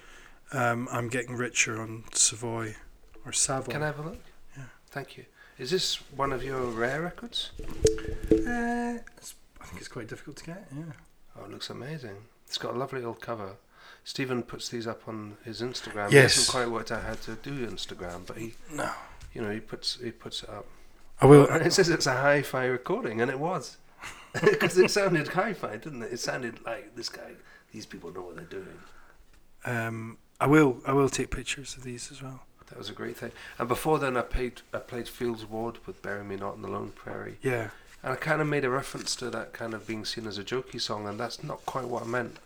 Um, 0.52 0.86
I'm 0.92 1.08
getting 1.08 1.34
richer 1.34 1.82
on 1.82 2.04
Savoy 2.12 2.76
or 3.26 3.32
Savoy. 3.32 3.72
Can 3.72 3.82
I 3.82 3.86
have 3.86 3.98
a 3.98 4.02
look? 4.02 4.20
Yeah. 4.56 4.62
Thank 4.92 5.16
you. 5.16 5.24
Is 5.58 5.72
this 5.72 5.96
one 6.14 6.32
of 6.32 6.44
your 6.44 6.62
rare 6.66 7.02
records? 7.02 7.50
Uh, 8.30 8.98
I 9.00 9.64
think 9.64 9.78
it's 9.78 9.88
quite 9.88 10.06
difficult 10.06 10.36
to 10.36 10.44
get. 10.44 10.68
Yeah. 10.72 10.84
Oh, 11.36 11.46
it 11.46 11.50
looks 11.50 11.68
amazing. 11.68 12.14
It's 12.46 12.58
got 12.58 12.76
a 12.76 12.78
lovely 12.78 13.02
old 13.02 13.20
cover. 13.20 13.56
Stephen 14.04 14.44
puts 14.44 14.68
these 14.68 14.86
up 14.86 15.08
on 15.08 15.36
his 15.44 15.62
Instagram. 15.62 16.12
Yes. 16.12 16.12
He 16.12 16.18
hasn't 16.20 16.48
quite 16.48 16.70
worked 16.70 16.92
out 16.92 17.02
how 17.02 17.14
to 17.14 17.34
do 17.34 17.66
Instagram, 17.66 18.24
but 18.24 18.36
he, 18.36 18.54
No. 18.72 18.88
you 19.34 19.42
know, 19.42 19.50
he 19.50 19.58
puts 19.58 19.98
he 20.00 20.12
puts 20.12 20.44
it 20.44 20.48
up. 20.48 20.66
I 21.20 21.26
will. 21.26 21.46
And 21.48 21.64
it 21.66 21.72
says 21.72 21.88
it's 21.88 22.06
a 22.06 22.16
hi-fi 22.16 22.64
recording, 22.64 23.20
and 23.20 23.30
it 23.30 23.38
was, 23.38 23.76
because 24.32 24.78
it 24.78 24.90
sounded 24.90 25.28
hi-fi, 25.28 25.76
didn't 25.76 26.02
it? 26.02 26.12
It 26.12 26.20
sounded 26.20 26.64
like 26.64 26.96
this 26.96 27.08
guy. 27.08 27.32
These 27.72 27.86
people 27.86 28.12
know 28.12 28.22
what 28.22 28.36
they're 28.36 28.44
doing. 28.44 28.78
Um, 29.64 30.18
I 30.40 30.46
will. 30.46 30.78
I 30.86 30.92
will 30.92 31.08
take 31.08 31.30
pictures 31.30 31.76
of 31.76 31.84
these 31.84 32.10
as 32.10 32.22
well. 32.22 32.42
That 32.70 32.78
was 32.78 32.88
a 32.88 32.92
great 32.92 33.16
thing. 33.16 33.32
And 33.58 33.68
before 33.68 33.98
then, 33.98 34.16
I 34.16 34.22
played 34.22 34.62
I 34.72 34.78
played 34.78 35.08
Fields 35.08 35.44
Ward 35.44 35.78
with 35.86 36.02
"Bury 36.02 36.24
Me 36.24 36.36
Not 36.36 36.56
in 36.56 36.62
the 36.62 36.68
Lone 36.68 36.92
Prairie." 36.94 37.38
Yeah. 37.42 37.70
And 38.02 38.12
I 38.14 38.16
kind 38.16 38.40
of 38.40 38.46
made 38.46 38.64
a 38.64 38.70
reference 38.70 39.14
to 39.16 39.28
that 39.30 39.52
kind 39.52 39.74
of 39.74 39.86
being 39.86 40.06
seen 40.06 40.26
as 40.26 40.38
a 40.38 40.44
jokey 40.44 40.80
song, 40.80 41.06
and 41.06 41.20
that's 41.20 41.44
not 41.44 41.66
quite 41.66 41.86
what 41.86 42.04
I 42.04 42.06
meant. 42.06 42.38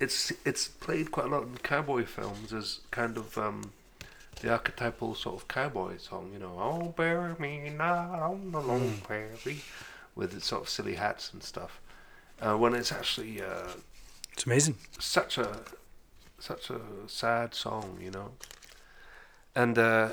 It's 0.00 0.32
it's 0.44 0.66
played 0.66 1.12
quite 1.12 1.26
a 1.26 1.28
lot 1.28 1.42
in 1.44 1.56
cowboy 1.58 2.04
films 2.04 2.52
as 2.52 2.80
kind 2.90 3.16
of 3.16 3.38
um, 3.38 3.72
the 4.40 4.50
archetypal 4.50 5.14
sort 5.14 5.36
of 5.36 5.48
cowboy 5.48 5.98
song, 5.98 6.30
you 6.32 6.38
know, 6.38 6.54
"Oh, 6.58 6.88
bury 6.96 7.34
me 7.38 7.70
not 7.70 8.20
on 8.20 8.52
the 8.52 8.60
long 8.60 8.98
prairie," 9.02 9.62
with 10.14 10.34
its 10.34 10.46
sort 10.46 10.62
of 10.62 10.68
silly 10.68 10.94
hats 10.94 11.32
and 11.32 11.42
stuff. 11.42 11.80
Uh, 12.40 12.56
when 12.56 12.74
it's 12.74 12.92
actually 12.92 13.42
uh, 13.42 13.68
It's 14.32 14.46
amazing. 14.46 14.76
such 14.98 15.38
a 15.38 15.60
such 16.38 16.70
a 16.70 16.80
sad 17.08 17.54
song, 17.54 17.98
you 18.00 18.10
know. 18.12 18.32
And 19.56 19.76
uh, 19.76 20.10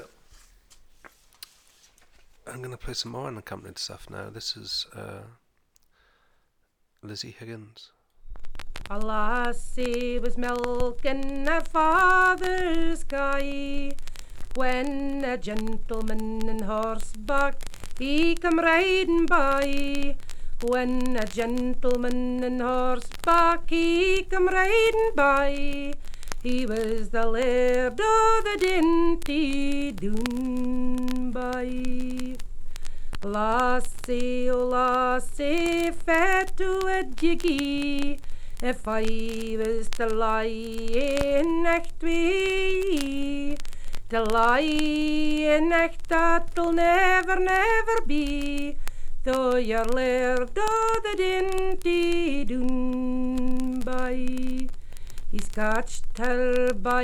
I'm 2.47 2.61
gonna 2.63 2.78
play 2.78 2.93
some 2.95 3.11
more 3.11 3.28
unaccompanied 3.28 3.78
stuff 3.78 4.09
now. 4.09 4.30
This 4.32 4.57
is 4.57 4.88
uh, 4.95 5.21
Lizzie 7.03 7.36
Higgins. 7.38 7.91
A 8.89 8.99
lassie 8.99 10.19
was 10.19 10.38
milking 10.38 11.47
her 11.47 11.61
father's 11.61 13.03
kye 13.03 13.91
when 14.55 15.23
a 15.25 15.37
gentleman 15.37 16.47
in 16.47 16.59
horseback 16.63 17.55
he 17.99 18.35
come 18.35 18.59
riding 18.59 19.25
by. 19.25 20.15
When 20.61 21.17
a 21.17 21.25
gentleman 21.25 22.43
in 22.43 22.59
horseback 22.61 23.69
he 23.69 24.23
come 24.23 24.47
riding 24.47 25.11
by, 25.15 25.93
he 26.41 26.65
was 26.65 27.09
the 27.09 27.27
laird 27.27 27.99
o' 28.01 28.41
the 28.43 28.57
dinty 28.65 29.93
Doonby. 29.93 31.45
Lassie, 33.23 34.49
oh 34.49 34.65
lassie, 34.65 35.91
fair 35.91 36.45
to 36.57 36.87
a 36.87 37.03
jiggy, 37.03 38.19
if 38.61 38.87
I 38.87 39.03
was 39.57 39.89
to 39.97 40.07
lie 40.07 40.45
in 40.45 41.65
echt 41.65 42.01
wee, 42.01 43.57
to 44.16 44.24
lie 44.24 44.61
in 45.55 45.72
echt 45.74 46.07
that'll 46.07 46.72
never, 46.72 47.38
never 47.38 48.01
be, 48.07 48.78
though 49.26 49.57
you're 49.57 49.84
laird 49.84 50.57
o' 50.57 50.99
the 51.05 51.13
dinty 51.22 52.45
Doonby. 52.49 54.20
He's 55.32 55.49
catched 55.49 56.18
her 56.18 56.74
by 56.74 57.03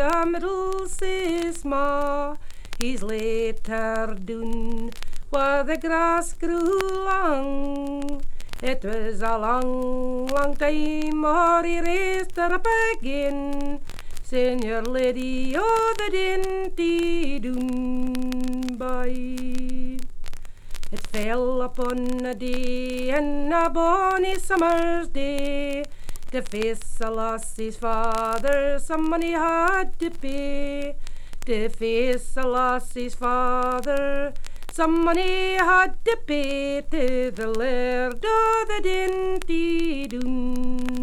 the 0.00 0.24
middle 0.30 0.86
says 0.86 1.64
ma. 1.64 2.36
He's 2.78 3.02
laid 3.02 3.66
her 3.66 4.14
down 4.14 4.90
where 5.30 5.64
the 5.64 5.78
grass 5.78 6.34
grew 6.34 6.78
long. 7.10 8.22
It 8.62 8.84
was 8.84 9.20
a 9.22 9.36
long, 9.36 10.28
long 10.28 10.54
time 10.54 11.24
or 11.24 11.64
he 11.64 11.80
raised 11.80 12.36
her 12.36 12.54
up 12.54 12.66
again. 12.94 13.80
Senior 14.30 14.82
lady 14.82 15.56
o' 15.58 15.94
the 15.98 16.08
dinty 16.16 17.40
Doonby. 17.42 18.86
It 20.92 21.06
fell 21.08 21.62
upon 21.62 22.24
a 22.24 22.32
day 22.36 23.10
and 23.10 23.52
a 23.52 23.68
bonny 23.68 24.36
summer's 24.36 25.08
day. 25.08 25.82
To 26.30 26.42
face 26.42 27.00
a 27.00 27.10
lassie's 27.10 27.76
father, 27.76 28.78
some 28.78 29.10
money 29.10 29.32
had 29.32 29.98
to 29.98 30.10
pay. 30.10 30.94
To 31.46 31.68
face 31.68 32.36
a 32.36 32.46
lassie's 32.46 33.16
father, 33.16 34.32
some 34.70 35.04
money 35.04 35.54
had 35.54 36.04
to 36.04 36.16
pay 36.24 36.82
to 36.82 37.32
the 37.32 37.48
laird 37.48 38.24
o' 38.24 38.64
the 38.68 38.80
dinty 38.80 40.06
Doonby. 40.06 41.00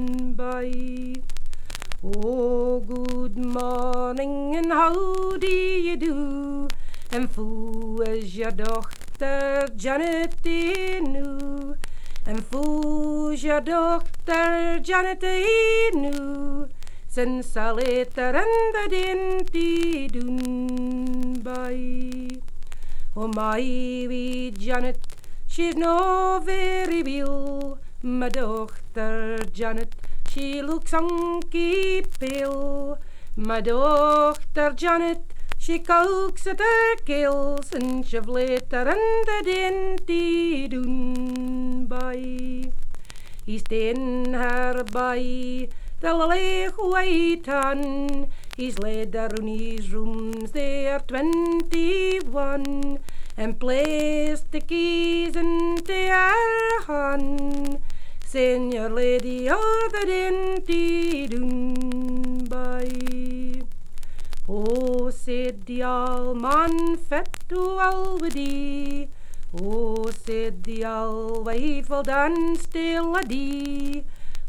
Oh, 2.15 2.79
good 2.79 3.37
morning, 3.37 4.55
and 4.55 4.71
how 4.71 4.93
do 5.37 5.45
you 5.45 5.97
do? 5.97 6.69
And 7.11 7.29
foo 7.29 8.01
is 8.01 8.37
your 8.37 8.51
dochter 8.51 9.67
Janet 9.75 10.41
Inu? 10.41 11.75
And 12.25 12.45
foo's 12.45 13.43
your 13.43 13.59
dochter 13.59 14.79
Janet 14.81 15.19
Inu? 15.19 16.69
Since 17.09 17.55
laid 17.57 18.13
her 18.15 18.37
in 18.37 18.71
the 18.71 18.87
dinty 18.89 20.09
Doonby. 20.09 21.51
Oh, 23.17 23.27
my 23.27 23.59
wee 23.59 24.53
Janet, 24.57 24.99
she's 25.45 25.75
no 25.75 26.39
very 26.41 27.03
well. 27.03 27.79
My 28.01 28.29
dochter 28.29 29.39
Janet, 29.51 29.93
she 30.29 30.61
looks 30.61 30.91
hunky 30.91 32.03
pale. 32.19 32.99
My 33.35 33.61
dochter 33.61 34.73
Janet, 34.75 35.33
she 35.57 35.79
coax 35.79 36.45
at 36.47 36.59
her 36.59 36.95
gills 37.05 37.71
and 37.73 38.05
she've 38.05 38.27
laid 38.27 38.71
her 38.71 38.89
in 38.89 39.23
the 39.25 39.41
dinty 39.45 40.67
Doonby. 40.71 42.71
He's 43.45 43.63
ta'en 43.63 44.33
her 44.33 44.83
by 44.83 45.69
the 45.99 46.13
lily 46.13 46.65
white 46.65 47.45
hun. 47.45 48.27
He's 48.55 48.79
laid 48.79 49.13
her 49.13 49.29
in 49.39 49.47
his 49.47 49.91
rooms 49.91 50.51
there 50.51 50.99
twenty-one 50.99 52.99
and 53.37 53.59
placed 53.59 54.51
the 54.51 54.61
keys 54.61 55.35
into 55.35 55.93
her 55.93 56.83
hand. 56.85 57.79
Senior 58.29 58.89
lady 58.89 59.49
o' 59.49 59.87
the 59.89 60.05
dinty 60.05 61.29
Doonby. 61.29 62.85
Oh, 64.49 65.09
said 65.11 65.65
the 65.65 65.83
old 65.83 66.41
man 66.41 66.97
fit 66.97 67.29
to 67.47 67.55
Alwady. 67.55 69.07
Oh, 69.61 70.11
said 70.11 70.61
the 70.65 70.83
wife, 71.45 71.89
well 71.89 72.03
still 72.57 73.15
a 73.15 73.23
dee. 73.23 74.03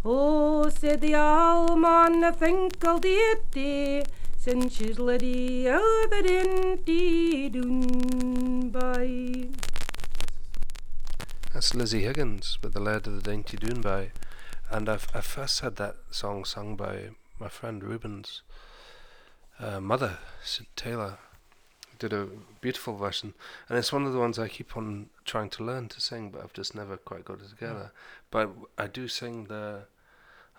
Oh, 0.04 0.68
said 0.70 1.00
the 1.00 1.14
old 1.14 1.78
man, 1.78 2.24
I 2.24 2.32
think 2.32 2.84
I'll 2.84 2.98
since 4.36 4.74
she's 4.74 4.98
lady 4.98 5.68
o' 5.68 6.06
the 6.10 6.20
dinty 6.28 7.48
Doonby. 7.52 8.88
That's 11.58 11.74
Lizzie 11.74 12.04
Higgins 12.04 12.56
with 12.62 12.72
the 12.72 12.78
Laird 12.78 13.08
of 13.08 13.16
the 13.16 13.30
Dainty 13.30 13.56
Doonby, 13.56 14.10
and 14.70 14.88
I've 14.88 15.08
I 15.12 15.20
first 15.20 15.58
had 15.58 15.74
that 15.74 15.96
song 16.08 16.44
sung 16.44 16.76
by 16.76 17.08
my 17.40 17.48
friend 17.48 17.82
Ruben's 17.82 18.42
uh, 19.58 19.80
mother, 19.80 20.18
Sid 20.44 20.66
Taylor. 20.76 21.18
Did 21.98 22.12
a 22.12 22.28
beautiful 22.60 22.94
version, 22.94 23.34
and 23.68 23.76
it's 23.76 23.92
one 23.92 24.06
of 24.06 24.12
the 24.12 24.20
ones 24.20 24.38
I 24.38 24.46
keep 24.46 24.76
on 24.76 25.08
trying 25.24 25.50
to 25.50 25.64
learn 25.64 25.88
to 25.88 26.00
sing, 26.00 26.30
but 26.30 26.44
I've 26.44 26.52
just 26.52 26.76
never 26.76 26.96
quite 26.96 27.24
got 27.24 27.40
it 27.40 27.50
together. 27.50 27.90
But 28.30 28.50
I 28.78 28.86
do 28.86 29.08
sing 29.08 29.46
the. 29.46 29.80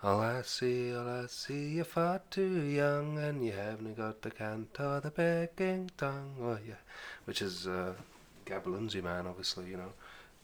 All 0.02 0.20
I 0.20 0.42
see, 0.42 0.94
all 0.94 1.08
I 1.08 1.28
see, 1.28 1.76
you're 1.76 1.86
far 1.86 2.20
too 2.30 2.60
young, 2.60 3.16
and 3.16 3.42
you 3.42 3.52
haven't 3.52 3.96
got 3.96 4.20
the 4.20 4.30
cant 4.30 4.76
or 4.78 5.00
the 5.00 5.10
begging 5.10 5.92
tongue. 5.96 6.34
Oh 6.42 6.58
yeah, 6.68 6.82
which 7.24 7.40
is 7.40 7.66
uh, 7.66 7.94
Gaberlunzie 8.44 9.02
man, 9.02 9.26
obviously, 9.26 9.70
you 9.70 9.78
know. 9.78 9.92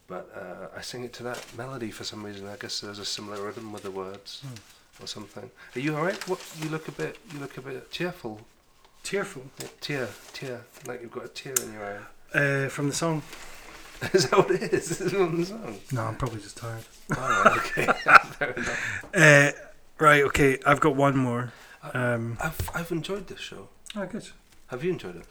But 0.08 0.30
uh, 0.36 0.76
I 0.76 0.82
sing 0.82 1.04
it 1.04 1.12
to 1.14 1.22
that 1.24 1.44
melody 1.56 1.90
for 1.90 2.04
some 2.04 2.24
reason. 2.24 2.46
I 2.46 2.56
guess 2.56 2.80
there's 2.80 2.98
a 3.00 3.04
similar 3.04 3.44
rhythm 3.44 3.72
with 3.72 3.82
the 3.82 3.90
words 3.90 4.42
or 5.02 5.06
something. 5.06 5.50
Are 5.74 5.80
you 5.80 5.96
alright? 5.96 6.28
What 6.28 6.40
you 6.60 6.68
look 6.68 6.86
a 6.88 6.92
bit 6.92 7.18
you 7.32 7.40
look 7.40 7.56
a 7.56 7.60
bit 7.60 7.90
tearful. 7.90 8.40
Tearful. 9.02 9.42
Yeah, 9.60 9.66
tear, 9.80 10.08
tear. 10.32 10.64
Like 10.86 11.02
you've 11.02 11.12
got 11.12 11.24
a 11.24 11.28
tear 11.28 11.54
in 11.62 11.72
your 11.72 11.84
eye. 11.84 12.38
Uh, 12.38 12.68
from 12.68 12.88
the 12.88 12.94
song. 12.94 13.22
is 14.12 14.28
that 14.28 14.38
what 14.38 14.50
it 14.50 14.72
is? 14.72 14.90
Is 14.92 15.00
it 15.00 15.16
from 15.16 15.38
the 15.40 15.46
song? 15.46 15.78
No, 15.92 16.02
I'm 16.02 16.16
probably 16.16 16.40
just 16.40 16.56
tired. 16.56 16.84
Alright, 17.16 17.58
okay. 17.58 17.86
Fair 18.38 18.50
enough. 18.50 19.04
Uh, 19.14 19.50
right. 19.98 20.22
Okay. 20.24 20.58
I've 20.66 20.80
got 20.80 20.94
one 20.94 21.16
more. 21.16 21.52
Um, 21.94 22.36
I've 22.42 22.70
I've 22.74 22.92
enjoyed 22.92 23.26
this 23.26 23.40
show. 23.40 23.68
oh, 23.96 24.06
good. 24.06 24.28
Have 24.68 24.84
you 24.84 24.90
enjoyed 24.92 25.16
it? 25.16 25.24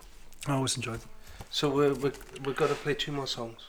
I 0.48 0.54
always 0.54 0.76
enjoyed. 0.76 0.96
it. 0.96 1.08
So 1.50 1.70
we're 1.70 1.94
we're 1.94 2.14
we've 2.44 2.56
got 2.56 2.70
to 2.70 2.76
play 2.76 2.94
two 2.94 3.12
more 3.12 3.28
songs. 3.28 3.68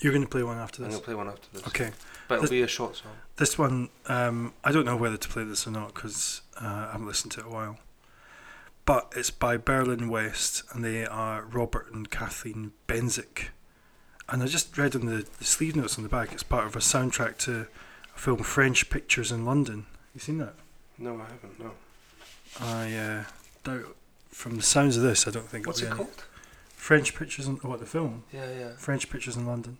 You're 0.00 0.12
going 0.12 0.24
to 0.24 0.28
play 0.28 0.42
one 0.42 0.58
after 0.58 0.78
this? 0.82 0.86
I'm 0.86 0.90
this. 0.92 0.96
gonna 1.00 1.04
play 1.04 1.14
one 1.14 1.28
after 1.28 1.48
this. 1.52 1.66
Okay. 1.68 1.90
But 2.28 2.34
it'll 2.36 2.42
This- 2.42 2.50
be 2.50 2.62
a 2.62 2.68
short 2.68 2.96
song. 2.96 3.12
This 3.36 3.56
one, 3.58 3.88
um, 4.06 4.52
I 4.64 4.72
don't 4.72 4.84
know 4.84 4.96
whether 4.96 5.16
to 5.16 5.28
play 5.28 5.44
this 5.44 5.66
or 5.66 5.70
not 5.70 5.94
because 5.94 6.42
Uh, 6.60 6.66
I 6.88 6.92
haven't 6.92 7.06
listened 7.06 7.32
to 7.32 7.40
it 7.40 7.46
in 7.46 7.52
a 7.52 7.54
while. 7.54 7.78
But 8.84 9.12
it's 9.16 9.30
by 9.30 9.56
Berlin 9.58 10.08
West, 10.08 10.62
and 10.72 10.82
they 10.84 11.04
are 11.06 11.42
Robert 11.44 11.92
and 11.92 12.10
Kathleen 12.10 12.72
Benzik. 12.88 13.48
And 14.28 14.42
I 14.42 14.46
just 14.46 14.76
read 14.78 14.94
on 14.96 15.06
the, 15.06 15.26
the 15.38 15.44
sleeve 15.44 15.76
notes 15.76 15.96
on 15.98 16.02
the 16.02 16.08
back, 16.08 16.32
it's 16.32 16.42
part 16.42 16.66
of 16.66 16.74
a 16.74 16.80
soundtrack 16.80 17.36
to 17.38 17.66
a 18.14 18.18
film 18.18 18.42
French 18.42 18.88
Pictures 18.90 19.30
in 19.30 19.44
London. 19.44 19.86
You 20.14 20.20
seen 20.20 20.38
that? 20.38 20.54
No, 20.98 21.14
I 21.20 21.24
haven't. 21.32 21.60
No. 21.60 21.72
I 22.60 22.94
uh, 22.94 23.24
doubt. 23.64 23.94
From 24.30 24.56
the 24.56 24.62
sounds 24.62 24.96
of 24.96 25.02
this, 25.02 25.26
I 25.26 25.30
don't 25.30 25.48
think. 25.48 25.66
What's 25.66 25.80
it'll 25.82 25.92
it 25.92 25.96
be 25.96 26.00
any- 26.02 26.10
called? 26.10 26.24
French 26.74 27.14
Pictures 27.14 27.46
in 27.46 27.56
what 27.56 27.80
the 27.80 27.86
film? 27.86 28.24
Yeah, 28.32 28.50
yeah. 28.58 28.70
French 28.76 29.10
Pictures 29.10 29.36
in 29.36 29.46
London. 29.46 29.78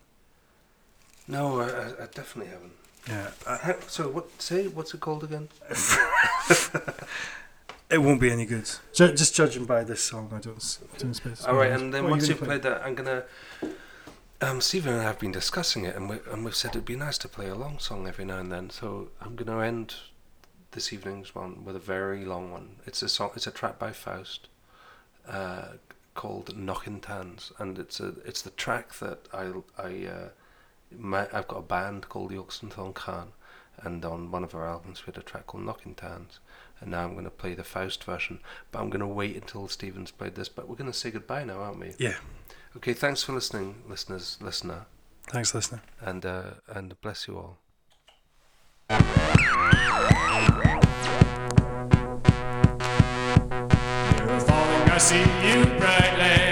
No, 1.29 1.61
I, 1.61 1.65
I, 1.69 1.85
I 2.03 2.07
definitely 2.13 2.51
haven't. 2.51 2.73
Yeah. 3.07 3.29
How, 3.45 3.75
so 3.87 4.09
what? 4.09 4.41
Say 4.41 4.67
what's 4.67 4.93
it 4.93 4.99
called 4.99 5.23
again? 5.23 5.47
It 7.91 7.97
won't 8.03 8.21
be 8.21 8.29
any 8.31 8.45
good. 8.45 8.69
Ju- 8.93 9.15
just 9.15 9.33
judging 9.35 9.65
by 9.65 9.83
this 9.83 10.03
song, 10.03 10.29
I 10.31 10.37
don't. 10.39 10.77
don't 10.99 11.13
suppose. 11.15 11.43
All 11.45 11.55
right, 11.55 11.71
and 11.71 11.91
then 11.91 12.03
What 12.03 12.11
once 12.11 12.27
you've 12.27 12.37
play? 12.37 12.45
played 12.47 12.61
that, 12.61 12.83
I'm 12.85 12.93
gonna. 12.93 13.23
Um, 14.41 14.61
Stephen 14.61 14.93
and 14.93 15.01
I 15.01 15.05
have 15.05 15.17
been 15.17 15.31
discussing 15.31 15.85
it, 15.85 15.95
and 15.95 16.07
we 16.07 16.17
and 16.31 16.45
we've 16.45 16.55
said 16.55 16.69
it'd 16.71 16.85
be 16.85 16.95
nice 16.95 17.17
to 17.19 17.27
play 17.27 17.47
a 17.49 17.55
long 17.55 17.79
song 17.79 18.07
every 18.07 18.25
now 18.25 18.37
and 18.37 18.51
then. 18.51 18.69
So 18.69 19.09
I'm 19.19 19.35
gonna 19.35 19.59
end 19.65 19.95
this 20.71 20.93
evening's 20.93 21.33
one 21.33 21.65
with 21.65 21.75
a 21.75 21.79
very 21.79 22.25
long 22.25 22.51
one. 22.51 22.75
It's 22.85 23.01
a 23.01 23.09
song. 23.09 23.31
It's 23.35 23.47
a 23.47 23.51
track 23.51 23.79
by 23.79 23.91
Faust, 23.91 24.49
uh, 25.27 25.69
called 26.13 26.55
"Knochentanz," 26.55 27.51
and 27.57 27.79
it's 27.79 27.99
a 27.99 28.13
it's 28.23 28.43
the 28.43 28.51
track 28.51 28.93
that 28.99 29.27
I 29.33 29.51
I 29.79 30.05
uh, 30.05 30.29
my, 30.97 31.27
I've 31.33 31.47
got 31.47 31.57
a 31.57 31.61
band 31.61 32.09
called 32.09 32.31
the 32.31 32.37
Oxenthorn 32.37 32.93
Khan, 32.93 33.29
and 33.81 34.03
on 34.05 34.31
one 34.31 34.43
of 34.43 34.53
our 34.55 34.67
albums 34.67 35.01
we 35.05 35.11
had 35.11 35.17
a 35.17 35.23
track 35.23 35.47
called 35.47 35.63
Knochentanz." 35.65 36.39
And 36.81 36.91
now 36.91 37.03
I'm 37.03 37.11
going 37.13 37.25
to 37.25 37.29
play 37.29 37.55
the 37.55 37.63
Faust 37.65 38.03
version, 38.05 38.39
but 38.71 38.79
I'm 38.79 38.89
going 38.89 39.01
to 39.01 39.07
wait 39.07 39.35
until 39.35 39.67
Stephen's 39.67 40.11
played 40.11 40.35
this. 40.35 40.47
But 40.47 40.69
we're 40.69 40.77
going 40.77 40.89
to 40.91 40.97
say 40.97 41.11
goodbye 41.11 41.43
now, 41.43 41.59
aren't 41.59 41.79
we? 41.79 41.93
Yeah. 41.97 42.15
Okay. 42.77 42.93
Thanks 42.93 43.21
for 43.23 43.33
listening, 43.33 43.83
listeners, 43.87 44.37
listener, 44.41 44.85
Thanks, 45.27 45.53
listener. 45.53 45.81
and 45.99 46.25
uh, 46.25 46.43
and 46.69 46.99
bless 47.01 47.27
you 47.27 47.37
all. 47.37 47.57
You're 54.19 54.39
falling, 54.41 54.89
I 54.89 54.97
see 54.99 55.19
you 55.19 55.65
brightly. 55.79 56.48